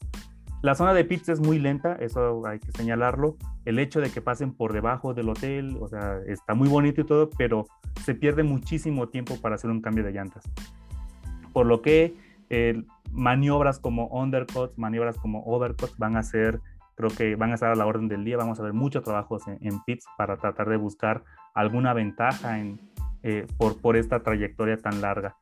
La 0.64 0.74
zona 0.74 0.94
de 0.94 1.04
pits 1.04 1.28
es 1.28 1.40
muy 1.40 1.58
lenta, 1.58 1.94
eso 2.00 2.46
hay 2.46 2.58
que 2.58 2.72
señalarlo. 2.72 3.36
El 3.66 3.78
hecho 3.78 4.00
de 4.00 4.10
que 4.10 4.22
pasen 4.22 4.54
por 4.54 4.72
debajo 4.72 5.12
del 5.12 5.28
hotel, 5.28 5.76
o 5.78 5.88
sea, 5.88 6.18
está 6.26 6.54
muy 6.54 6.68
bonito 6.68 7.02
y 7.02 7.04
todo, 7.04 7.28
pero 7.36 7.66
se 8.02 8.14
pierde 8.14 8.42
muchísimo 8.42 9.08
tiempo 9.10 9.38
para 9.40 9.56
hacer 9.56 9.70
un 9.70 9.82
cambio 9.82 10.04
de 10.04 10.12
llantas 10.12 10.44
por 11.54 11.64
lo 11.64 11.80
que 11.80 12.14
eh, 12.50 12.82
maniobras 13.12 13.78
como 13.78 14.08
undercuts, 14.08 14.76
maniobras 14.76 15.16
como 15.16 15.42
overcuts 15.44 15.96
van 15.96 16.16
a 16.16 16.22
ser, 16.22 16.60
creo 16.96 17.08
que 17.08 17.36
van 17.36 17.52
a 17.52 17.54
estar 17.54 17.70
a 17.70 17.76
la 17.76 17.86
orden 17.86 18.08
del 18.08 18.24
día, 18.24 18.36
vamos 18.36 18.60
a 18.60 18.62
ver 18.62 18.74
muchos 18.74 19.02
trabajos 19.02 19.44
en, 19.46 19.80
pits 19.86 20.04
para 20.18 20.36
tratar 20.36 20.68
de 20.68 20.76
buscar 20.76 21.24
alguna 21.54 21.94
ventaja 21.94 22.58
en, 22.58 22.80
eh, 23.22 23.46
por, 23.56 23.80
por 23.80 23.96
esta 23.96 24.22
trayectoria 24.22 24.76
tan 24.76 25.00
larga. 25.00 25.36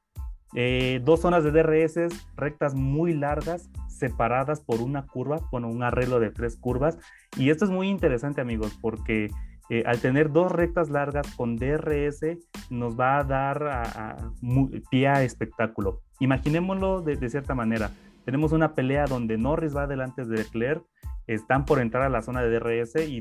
Eh, 0.54 1.00
dos 1.02 1.20
zonas 1.20 1.44
de 1.44 1.50
DRS 1.50 2.10
rectas 2.36 2.74
muy 2.74 3.14
largas, 3.14 3.70
separadas 4.02 4.60
por 4.60 4.80
una 4.80 5.06
curva, 5.06 5.38
bueno, 5.52 5.68
un 5.68 5.84
arreglo 5.84 6.18
de 6.18 6.30
tres 6.30 6.56
curvas. 6.56 6.98
Y 7.36 7.50
esto 7.50 7.64
es 7.64 7.70
muy 7.70 7.88
interesante, 7.88 8.40
amigos, 8.40 8.76
porque 8.82 9.30
eh, 9.70 9.84
al 9.86 10.00
tener 10.00 10.32
dos 10.32 10.50
rectas 10.50 10.90
largas 10.90 11.32
con 11.36 11.54
DRS 11.56 12.20
nos 12.68 12.98
va 12.98 13.18
a 13.18 13.24
dar 13.24 13.62
a, 13.68 14.16
pie 14.90 15.06
a 15.06 15.22
espectáculo. 15.22 16.00
Imaginémoslo 16.18 17.00
de, 17.00 17.30
cierta 17.30 17.54
manera. 17.54 17.92
Tenemos 18.24 18.50
una 18.50 18.74
pelea 18.74 19.06
donde 19.06 19.38
Norris 19.38 19.76
va 19.76 19.86
delante 19.86 20.24
de 20.24 20.38
Leclerc, 20.38 20.82
están 21.28 21.64
por 21.64 21.80
entrar 21.80 22.02
a 22.02 22.08
la 22.08 22.22
zona 22.22 22.42
de 22.42 22.50
DRS 22.58 22.96
y, 23.08 23.20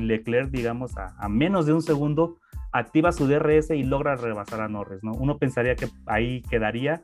Leclerc, 0.00 0.50
digamos, 0.50 0.96
a, 0.96 1.28
menos 1.28 1.66
de 1.66 1.72
un 1.72 1.82
segundo, 1.82 2.38
activa 2.72 3.10
su 3.10 3.26
DRS 3.26 3.70
y 3.70 3.82
logra 3.82 4.14
rebasar 4.14 4.60
a 4.60 4.68
Norris. 4.68 5.02
¿no? 5.02 5.12
Uno 5.12 5.38
pensaría 5.38 5.74
que 5.74 5.88
ahí 6.06 6.42
quedaría, 6.42 7.02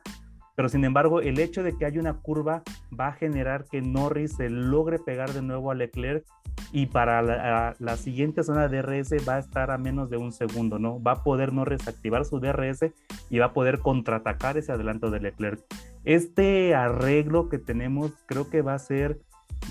pero 0.57 0.69
sin 0.69 0.83
embargo, 0.85 1.21
el 1.21 1.37
hecho 1.37 1.61
de 1.61 1.77
que 1.77 1.85
haya 1.85 1.99
una 1.99 2.15
curva 2.15 2.63
va 2.99 3.09
a 3.09 3.13
generar 3.13 3.65
que 3.65 3.79
Norris 3.79 4.37
se 4.37 4.49
logre 4.49 4.97
pegar 4.97 5.31
de 5.31 5.43
nuevo 5.43 5.69
a 5.69 5.75
Leclerc 5.75 6.25
y 6.71 6.87
para 6.87 7.21
la, 7.21 7.97
siguiente 7.97 8.43
zona 8.43 8.67
de 8.67 8.81
DRS 8.81 9.11
va 9.29 9.35
a 9.35 9.39
estar 9.39 9.69
a 9.69 9.77
menos 9.77 10.09
de 10.09 10.17
un 10.17 10.31
segundo, 10.31 10.79
¿no? 10.79 10.99
Va 10.99 11.11
a 11.11 11.23
poder 11.23 11.53
Norris 11.53 11.87
activar 11.87 12.25
su 12.25 12.39
DRS 12.39 12.85
y 13.29 13.37
va 13.37 13.45
a 13.45 13.53
poder 13.53 13.77
contraatacar 13.81 14.57
ese 14.57 14.71
adelanto 14.71 15.11
de 15.11 15.19
Leclerc. 15.19 15.63
Este 16.05 16.73
arreglo 16.73 17.49
que 17.49 17.59
tenemos 17.59 18.11
creo 18.25 18.49
que 18.49 18.63
va 18.63 18.73
a 18.73 18.79
ser 18.79 19.19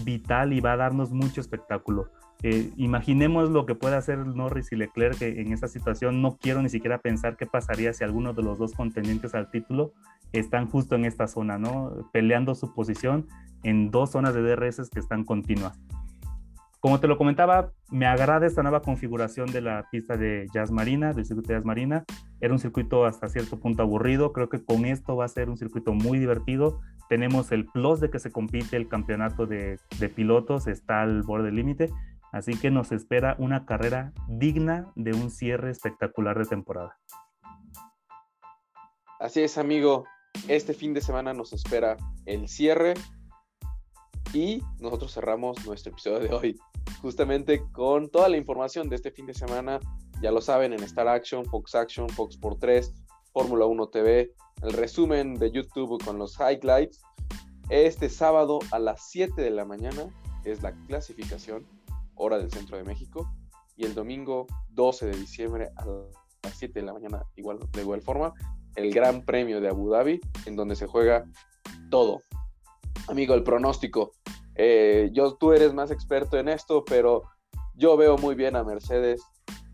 vital 0.04 0.52
y 0.52 0.60
va 0.60 0.74
a 0.74 0.76
darnos 0.76 1.10
mucho 1.10 1.40
espectáculo. 1.40 2.12
Eh, 2.48 2.70
imaginemos 2.76 3.50
lo 3.50 3.66
que 3.66 3.74
puede 3.74 3.96
hacer 3.96 4.24
Norris 4.24 4.70
y 4.70 4.76
Leclerc 4.76 5.20
en 5.20 5.52
esa 5.52 5.66
situación. 5.66 6.22
No 6.22 6.36
quiero 6.36 6.62
ni 6.62 6.68
siquiera 6.68 6.98
pensar 6.98 7.36
qué 7.36 7.44
pasaría 7.44 7.92
si 7.92 8.04
alguno 8.04 8.34
de 8.34 8.44
los 8.44 8.56
dos 8.56 8.72
contendientes 8.72 9.34
al 9.34 9.50
título 9.50 9.94
están 10.30 10.70
justo 10.70 10.94
en 10.94 11.06
esta 11.06 11.26
zona, 11.26 11.58
¿no? 11.58 12.08
Peleando 12.12 12.54
su 12.54 12.72
posición 12.72 13.26
en 13.64 13.90
dos 13.90 14.12
zonas 14.12 14.32
de 14.32 14.42
DRS 14.42 14.90
que 14.90 15.00
están 15.00 15.24
continuas. 15.24 15.76
Como 16.78 17.00
te 17.00 17.08
lo 17.08 17.18
comentaba, 17.18 17.72
me 17.90 18.06
agrada 18.06 18.46
esta 18.46 18.62
nueva 18.62 18.80
configuración 18.80 19.50
de 19.50 19.62
la 19.62 19.88
pista 19.90 20.16
de 20.16 20.46
Jazz 20.54 20.70
Marina, 20.70 21.12
del 21.12 21.24
circuito 21.24 21.48
de 21.48 21.54
Jazz 21.54 21.64
Marina. 21.64 22.04
Era 22.40 22.52
un 22.52 22.60
circuito 22.60 23.06
hasta 23.06 23.28
cierto 23.28 23.58
punto 23.58 23.82
aburrido. 23.82 24.32
Creo 24.32 24.48
que 24.48 24.64
con 24.64 24.84
esto 24.84 25.16
va 25.16 25.24
a 25.24 25.28
ser 25.28 25.50
un 25.50 25.56
circuito 25.56 25.94
muy 25.94 26.20
divertido. 26.20 26.78
Tenemos 27.08 27.50
el 27.50 27.66
plus 27.66 27.98
de 27.98 28.08
que 28.08 28.20
se 28.20 28.30
compite 28.30 28.76
el 28.76 28.86
campeonato 28.86 29.46
de, 29.46 29.80
de 29.98 30.08
pilotos, 30.08 30.68
está 30.68 31.02
al 31.02 31.22
borde 31.22 31.46
del 31.46 31.56
límite. 31.56 31.90
Así 32.32 32.58
que 32.58 32.70
nos 32.70 32.92
espera 32.92 33.36
una 33.38 33.66
carrera 33.66 34.12
digna 34.28 34.92
de 34.94 35.12
un 35.12 35.30
cierre 35.30 35.70
espectacular 35.70 36.38
de 36.38 36.44
temporada. 36.44 36.98
Así 39.18 39.42
es, 39.42 39.58
amigo. 39.58 40.04
Este 40.48 40.74
fin 40.74 40.92
de 40.92 41.00
semana 41.00 41.32
nos 41.32 41.52
espera 41.52 41.96
el 42.26 42.48
cierre 42.48 42.94
y 44.34 44.62
nosotros 44.78 45.14
cerramos 45.14 45.64
nuestro 45.66 45.92
episodio 45.92 46.18
de 46.18 46.34
hoy 46.34 46.58
justamente 47.00 47.62
con 47.72 48.10
toda 48.10 48.28
la 48.28 48.36
información 48.36 48.88
de 48.88 48.96
este 48.96 49.10
fin 49.10 49.26
de 49.26 49.34
semana. 49.34 49.80
Ya 50.22 50.30
lo 50.30 50.40
saben, 50.40 50.72
en 50.72 50.82
Star 50.82 51.08
Action, 51.08 51.44
Fox 51.44 51.74
Action, 51.74 52.08
Fox 52.08 52.36
por 52.36 52.58
3, 52.58 52.94
Fórmula 53.32 53.66
1 53.66 53.88
TV, 53.88 54.32
el 54.62 54.72
resumen 54.72 55.34
de 55.34 55.50
YouTube 55.50 56.02
con 56.04 56.18
los 56.18 56.36
highlights. 56.40 57.02
Este 57.68 58.08
sábado 58.08 58.60
a 58.70 58.78
las 58.78 59.10
7 59.10 59.40
de 59.40 59.50
la 59.50 59.64
mañana 59.64 60.08
es 60.44 60.62
la 60.62 60.72
clasificación, 60.86 61.66
hora 62.16 62.38
del 62.38 62.50
centro 62.50 62.76
de 62.76 62.84
México. 62.84 63.30
Y 63.76 63.84
el 63.84 63.94
domingo 63.94 64.46
12 64.70 65.06
de 65.06 65.16
diciembre 65.16 65.70
a 65.76 65.84
las 65.84 66.56
7 66.56 66.80
de 66.80 66.86
la 66.86 66.92
mañana, 66.92 67.22
igual, 67.36 67.58
de 67.72 67.80
igual 67.80 68.00
forma, 68.00 68.32
el 68.74 68.92
Gran 68.92 69.24
Premio 69.24 69.60
de 69.60 69.68
Abu 69.68 69.90
Dhabi, 69.90 70.20
en 70.46 70.56
donde 70.56 70.76
se 70.76 70.86
juega 70.86 71.24
todo. 71.90 72.22
Amigo, 73.08 73.34
el 73.34 73.42
pronóstico. 73.42 74.12
Eh, 74.54 75.10
yo, 75.12 75.34
tú 75.34 75.52
eres 75.52 75.74
más 75.74 75.90
experto 75.90 76.38
en 76.38 76.48
esto, 76.48 76.84
pero 76.84 77.24
yo 77.74 77.96
veo 77.96 78.16
muy 78.16 78.34
bien 78.34 78.56
a 78.56 78.64
Mercedes. 78.64 79.22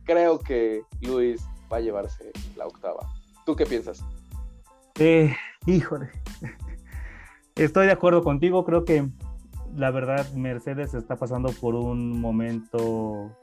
Creo 0.04 0.38
que 0.38 0.82
Luis 1.00 1.44
va 1.72 1.76
a 1.76 1.80
llevarse 1.80 2.32
la 2.56 2.66
octava. 2.66 3.08
¿Tú 3.46 3.54
qué 3.54 3.66
piensas? 3.66 4.04
Eh, 4.98 5.34
híjole. 5.66 6.10
Estoy 7.54 7.86
de 7.86 7.92
acuerdo 7.92 8.22
contigo. 8.22 8.64
Creo 8.64 8.84
que 8.84 9.08
la 9.76 9.90
verdad 9.90 10.30
Mercedes 10.34 10.94
está 10.94 11.16
pasando 11.16 11.50
por 11.60 11.74
un 11.74 12.20
momento 12.20 13.36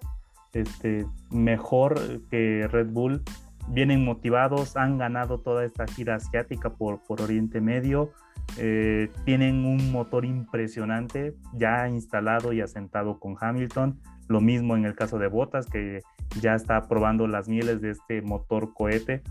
este, 0.54 1.06
mejor 1.32 2.00
que 2.30 2.68
Red 2.68 2.88
Bull. 2.88 3.24
Vienen 3.68 4.04
motivados, 4.04 4.76
han 4.78 4.98
ganado 4.98 5.40
toda 5.40 5.64
esta 5.64 5.86
gira 5.86 6.16
asiática 6.16 6.72
por, 6.72 7.02
Oriente 7.08 7.62
Medio 7.62 8.12
Eh, 8.58 9.12
tienen 9.26 9.64
un 9.64 9.92
motor 9.92 10.26
impresionante 10.26 11.36
ya 11.54 11.88
instalado 11.88 12.52
y 12.52 12.62
asentado 12.62 13.20
con 13.20 13.36
Hamilton. 13.40 14.00
Lo 14.28 14.42
mismo 14.42 14.76
en 14.76 14.86
el 14.86 14.96
caso 14.96 15.20
de 15.20 15.28
Bottas, 15.28 15.68
que 15.68 16.02
ya 16.42 16.56
está 16.56 16.88
probando 16.88 17.28
las 17.28 17.48
mieles 17.48 17.80
de 17.80 17.92
este 17.92 18.24
motor 18.24 18.74
cohete. 18.74 19.22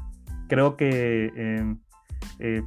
Creo 0.48 0.76
que 0.76 1.32
em, 1.34 1.80
eh, 2.38 2.62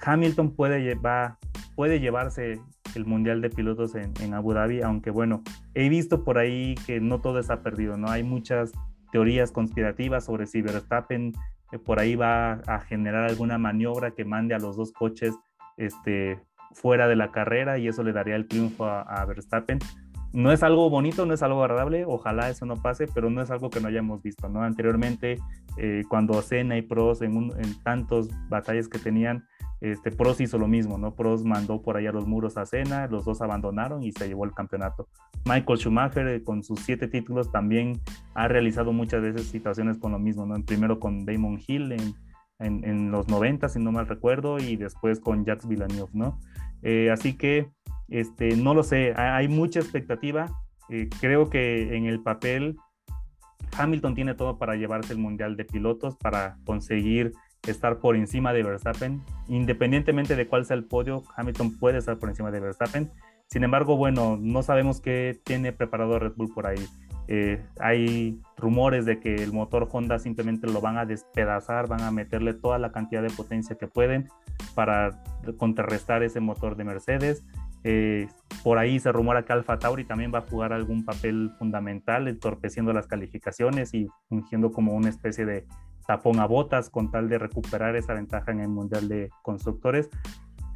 Hamilton 0.00 0.54
puede, 0.54 0.80
llevar, 0.80 1.38
puede 1.74 1.98
llevarse 1.98 2.60
el 2.94 3.06
Mundial 3.06 3.40
de 3.40 3.50
Pilotos 3.50 3.94
en, 3.94 4.12
en, 4.20 4.34
Abu 4.34 4.52
Dhabi, 4.52 4.82
aunque 4.82 5.10
bueno, 5.10 5.42
he 5.74 5.88
visto 5.88 6.24
por 6.24 6.38
ahí 6.38 6.74
que 6.86 7.00
no 7.00 7.20
todo 7.20 7.38
está 7.38 7.62
perdido, 7.62 7.96
¿no? 7.96 8.08
Hay 8.08 8.22
muchas 8.22 8.72
teorías 9.12 9.52
conspirativas 9.52 10.24
sobre 10.24 10.46
si 10.46 10.62
Verstappen 10.62 11.32
eh, 11.72 11.78
por 11.78 11.98
ahí 11.98 12.14
va 12.16 12.54
a 12.66 12.80
generar 12.80 13.28
alguna 13.28 13.58
maniobra 13.58 14.12
que 14.12 14.24
mande 14.24 14.54
a 14.54 14.58
los 14.58 14.76
dos 14.76 14.92
coches 14.92 15.34
este, 15.76 16.40
fuera 16.72 17.08
de 17.08 17.16
la 17.16 17.30
carrera 17.30 17.78
y 17.78 17.88
eso 17.88 18.02
le 18.02 18.12
daría 18.12 18.36
el 18.36 18.46
triunfo 18.46 18.86
a, 18.86 19.24
Verstappen. 19.24 19.78
No 20.32 20.52
es 20.52 20.62
algo 20.62 20.88
bonito, 20.90 21.26
no 21.26 21.34
es 21.34 21.42
algo 21.42 21.62
agradable, 21.62 22.04
ojalá 22.06 22.50
eso 22.50 22.66
no 22.66 22.76
pase, 22.76 23.06
pero 23.12 23.30
no 23.30 23.42
es 23.42 23.50
algo 23.50 23.70
que 23.70 23.80
no 23.80 23.88
hayamos 23.88 24.22
visto, 24.22 24.48
¿no? 24.48 24.62
Anteriormente, 24.62 25.38
eh, 25.76 26.04
cuando 26.08 26.40
Senna 26.42 26.76
y 26.76 26.82
Prost 26.82 27.22
en, 27.22 27.50
en 27.58 27.82
tantos 27.82 28.28
batallas 28.48 28.88
que 28.88 28.98
tenían, 28.98 29.44
este, 29.80 30.10
Prost 30.10 30.42
hizo 30.42 30.58
lo 30.58 30.68
mismo, 30.68 30.98
¿no? 30.98 31.14
Prost 31.14 31.44
mandó 31.44 31.80
por 31.80 31.96
allá 31.96 32.12
los 32.12 32.26
muros 32.26 32.58
a 32.58 32.66
Senna, 32.66 33.06
los 33.06 33.24
dos 33.24 33.40
abandonaron 33.40 34.02
y 34.02 34.12
se 34.12 34.28
llevó 34.28 34.44
el 34.44 34.52
campeonato. 34.52 35.08
Michael 35.46 35.78
Schumacher, 35.78 36.28
eh, 36.28 36.44
con 36.44 36.62
sus 36.62 36.80
siete 36.80 37.08
títulos, 37.08 37.50
también 37.50 37.98
ha 38.34 38.46
realizado 38.46 38.92
muchas 38.92 39.22
veces 39.22 39.46
situaciones 39.46 39.96
con 39.98 40.12
lo 40.12 40.18
mismo, 40.18 40.44
¿no? 40.44 40.62
Primero 40.64 41.00
con 41.00 41.24
Damon 41.24 41.58
Hill 41.66 41.92
en, 41.92 42.14
en, 42.58 43.10
los 43.10 43.28
90, 43.28 43.70
si 43.70 43.78
no 43.78 43.90
mal 43.90 44.06
recuerdo, 44.06 44.58
y 44.58 44.76
después 44.76 45.18
con 45.18 45.46
Jacques 45.46 45.66
Villeneuve, 45.66 46.10
¿no? 46.12 46.38
Eh, 46.82 47.10
así 47.10 47.38
que, 47.38 47.70
este, 48.10 48.56
no 48.56 48.74
lo 48.74 48.82
sé, 48.82 49.14
hay 49.16 49.48
mucha 49.48 49.80
expectativa. 49.80 50.46
Eh, 50.88 51.08
creo 51.20 51.48
que 51.48 51.96
en 51.96 52.06
el 52.06 52.20
papel 52.22 52.76
Hamilton 53.78 54.14
tiene 54.14 54.34
todo 54.34 54.58
para 54.58 54.74
llevarse 54.74 55.12
el 55.12 55.18
Mundial 55.18 55.56
de 55.56 55.64
Pilotos, 55.64 56.16
para 56.16 56.58
conseguir 56.64 57.32
estar 57.66 57.98
por 57.98 58.16
encima 58.16 58.52
de 58.52 58.62
Verstappen. 58.62 59.22
Independientemente 59.48 60.36
de 60.36 60.46
cuál 60.48 60.64
sea 60.64 60.76
el 60.76 60.84
podio, 60.84 61.22
Hamilton 61.36 61.78
puede 61.78 61.98
estar 61.98 62.18
por 62.18 62.28
encima 62.28 62.50
de 62.50 62.60
Verstappen. 62.60 63.10
Sin 63.46 63.64
embargo, 63.64 63.96
bueno, 63.96 64.38
no 64.40 64.62
sabemos 64.62 65.00
qué 65.00 65.40
tiene 65.44 65.72
preparado 65.72 66.18
Red 66.18 66.32
Bull 66.36 66.52
por 66.54 66.66
ahí. 66.66 66.86
Eh, 67.28 67.62
hay 67.78 68.40
rumores 68.56 69.06
de 69.06 69.20
que 69.20 69.36
el 69.36 69.52
motor 69.52 69.88
Honda 69.90 70.18
simplemente 70.18 70.66
lo 70.66 70.80
van 70.80 70.98
a 70.98 71.06
despedazar, 71.06 71.86
van 71.86 72.00
a 72.02 72.10
meterle 72.10 72.54
toda 72.54 72.78
la 72.78 72.90
cantidad 72.90 73.22
de 73.22 73.30
potencia 73.30 73.76
que 73.76 73.86
pueden 73.86 74.28
para 74.74 75.22
contrarrestar 75.56 76.22
ese 76.22 76.40
motor 76.40 76.76
de 76.76 76.84
Mercedes. 76.84 77.44
Eh, 77.84 78.28
por 78.62 78.78
ahí 78.78 79.00
se 79.00 79.10
rumora 79.10 79.44
que 79.44 79.52
Alfa 79.52 79.78
Tauri 79.78 80.04
también 80.04 80.32
va 80.34 80.38
a 80.38 80.48
jugar 80.48 80.72
algún 80.72 81.04
papel 81.04 81.50
fundamental, 81.58 82.28
entorpeciendo 82.28 82.92
las 82.92 83.06
calificaciones 83.06 83.94
y 83.94 84.08
fungiendo 84.28 84.70
como 84.70 84.92
una 84.92 85.08
especie 85.08 85.46
de 85.46 85.66
tapón 86.06 86.40
a 86.40 86.46
botas 86.46 86.90
con 86.90 87.10
tal 87.10 87.28
de 87.28 87.38
recuperar 87.38 87.96
esa 87.96 88.14
ventaja 88.14 88.50
en 88.50 88.60
el 88.60 88.68
Mundial 88.68 89.08
de 89.08 89.30
Constructores. 89.42 90.10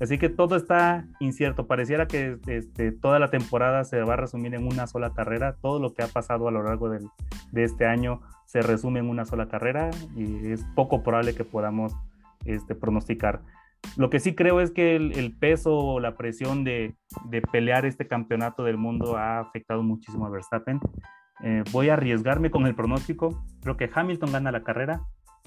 Así 0.01 0.19
que 0.19 0.29
todo 0.29 0.57
está 0.57 1.07
incierto. 1.21 1.67
Pareciera 1.67 2.07
que 2.07 2.39
este, 2.47 2.91
toda 2.91 3.19
la 3.19 3.31
temporada 3.31 3.85
se 3.85 4.01
va 4.03 4.15
a 4.15 4.17
resumir 4.17 4.55
en 4.55 4.67
una 4.67 4.87
sola 4.87 5.13
carrera. 5.13 5.57
Todo 5.61 5.79
lo 5.79 5.95
que 5.95 6.03
ha 6.03 6.09
pasado 6.09 6.49
a 6.49 6.51
lo 6.51 6.63
largo 6.63 6.89
de 6.89 7.65
este 7.65 7.87
año 7.87 8.21
se 8.45 8.63
resume 8.63 9.01
en 9.01 9.09
una 9.09 9.25
sola 9.25 9.49
carrera 9.49 9.91
y 10.17 10.53
es 10.53 10.65
poco 10.75 11.03
probable 11.03 11.35
que 11.35 11.45
podamos 11.45 11.97
este, 12.45 12.75
pronosticar. 12.75 13.41
Lo 13.97 14.11
que 14.11 14.21
sí 14.21 14.35
creo 14.35 14.61
es 14.61 14.71
que 14.71 14.97
el, 14.97 15.37
peso 15.39 15.77
o 15.77 16.01
la 16.01 16.17
presión 16.17 16.65
de, 16.65 16.97
pelear 17.53 17.87
este 17.87 18.07
campeonato 18.07 18.65
del 18.65 18.77
mundo 18.77 19.17
ha 19.17 19.41
afectado 19.41 19.83
muchísimo 19.83 20.27
a 20.27 20.31
Verstappen. 20.31 20.81
Eh, 21.43 21.63
voy 21.73 21.89
a 21.89 21.95
arriesgarme 21.95 22.51
con 22.51 22.67
el 22.67 22.75
pronóstico. 22.75 23.45
Creo 23.63 23.77
que 23.77 23.91
Hamilton 23.93 24.33
gana 24.33 24.53
la 24.53 24.63
carrera, 24.63 25.03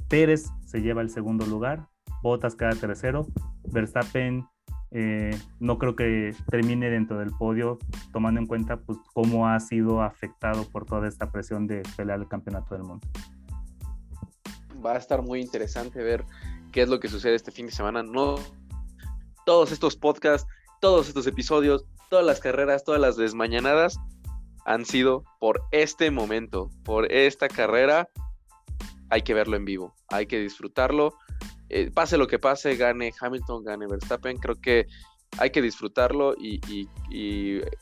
Pérez 0.10 0.50
se 0.66 0.82
lleva 0.82 1.02
el 1.02 1.10
segundo 1.10 1.46
lugar, 1.46 1.88
Bottas 2.22 2.56
queda 2.56 2.72
tercero, 2.72 3.28
Verstappen 3.72 4.46
eh, 4.92 5.38
no 5.60 5.78
creo 5.78 5.96
que 5.96 6.34
termine 6.50 6.90
dentro 6.90 7.20
del 7.20 7.32
podio, 7.32 7.78
tomando 8.14 8.40
en 8.40 8.48
cuenta 8.48 8.78
pues, 8.78 8.98
cómo 9.14 9.48
ha 9.48 9.60
sido 9.60 10.02
afectado 10.02 10.64
por 10.70 10.86
toda 10.86 11.08
esta 11.08 11.32
presión 11.32 11.68
de 11.68 11.84
pelear 11.98 12.20
el 12.20 12.28
campeonato 12.28 12.76
del 12.76 12.84
mundo. 12.84 13.06
Va 14.86 14.94
a 14.94 14.98
estar 14.98 15.22
muy 15.22 15.42
interesante 15.42 16.02
ver 16.02 16.24
qué 16.78 16.84
es 16.84 16.90
lo 16.90 17.00
que 17.00 17.08
sucede 17.08 17.34
este 17.34 17.52
fin 17.52 17.66
de 17.66 17.72
semana. 17.72 18.04
No, 18.04 18.36
todos 19.48 19.72
estos 19.72 19.96
podcasts, 19.96 20.48
todos 20.80 21.08
estos 21.08 21.26
episodios, 21.26 21.86
todas 22.12 22.24
las 22.24 22.40
carreras, 22.40 22.84
todas 22.84 23.02
las 23.02 23.18
desmañanadas 23.18 23.98
han 24.64 24.86
sido 24.86 25.24
por 25.40 25.64
este 25.72 26.12
momento, 26.12 26.70
por 26.84 27.12
esta 27.12 27.48
carrera 27.48 28.08
hay 29.10 29.24
que 29.24 29.34
verlo 29.34 29.58
en 29.58 29.66
vivo, 29.66 29.96
hay 30.10 30.28
que 30.28 30.38
disfrutarlo. 30.40 31.16
Eh, 31.70 31.90
pase 31.90 32.16
lo 32.16 32.28
que 32.28 32.38
pase, 32.38 32.76
gane 32.76 33.12
Hamilton, 33.20 33.64
gane 33.64 33.88
Verstappen, 33.88 34.38
creo 34.38 34.62
que 34.62 34.86
hay 35.40 35.50
que 35.50 35.64
disfrutarlo 35.64 36.36
y, 36.38 36.86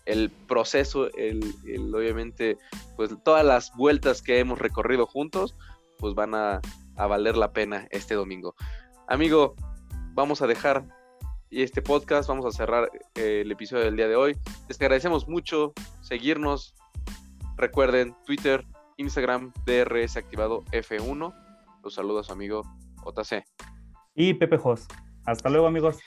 el 0.05 0.29
proceso, 0.47 1.13
el, 1.17 1.43
obviamente, 1.93 2.57
pues 2.95 3.13
todas 3.25 3.43
las 3.43 3.75
vueltas 3.75 4.21
que 4.21 4.39
hemos 4.39 4.57
recorrido 4.57 5.05
juntos, 5.05 5.53
pues 5.97 6.15
van 6.15 6.33
a, 6.33 6.61
valer 6.95 7.35
la 7.35 7.51
pena 7.51 7.87
este 7.91 8.15
domingo. 8.15 8.55
Amigo, 9.07 9.55
vamos 10.15 10.41
a 10.41 10.47
dejar 10.47 10.83
este 11.51 11.83
podcast, 11.83 12.27
vamos 12.27 12.43
a 12.47 12.51
cerrar 12.51 12.89
eh, 13.13 13.41
el 13.41 13.51
episodio 13.51 13.83
del 13.83 13.95
día 13.95 14.07
de 14.07 14.15
hoy. 14.15 14.35
Les 14.67 14.81
agradecemos 14.81 15.27
mucho 15.27 15.73
seguirnos. 16.01 16.73
Recuerden 17.55 18.15
Twitter, 18.25 18.65
Instagram 18.97 19.53
DRS 19.63 20.17
activado 20.17 20.63
F1. 20.71 21.33
Los 21.83 21.93
saluda 21.93 22.23
su 22.23 22.33
amigo 22.33 22.63
JC. 23.05 23.43
Y 24.15 24.33
Pepe 24.33 24.57
Jos. 24.57 24.87
Hasta 25.25 25.49
luego, 25.49 25.67
amigos. 25.67 25.99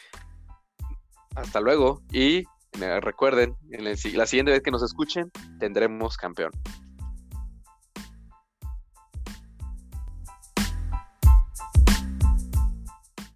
Hasta 1.36 1.60
luego. 1.60 2.02
Y 2.10 2.42
recuerden, 3.00 3.54
en 3.70 3.84
la 3.84 4.26
siguiente 4.26 4.50
vez 4.50 4.60
que 4.60 4.72
nos 4.72 4.82
escuchen, 4.82 5.30
tendremos 5.60 6.16
campeón. 6.16 6.50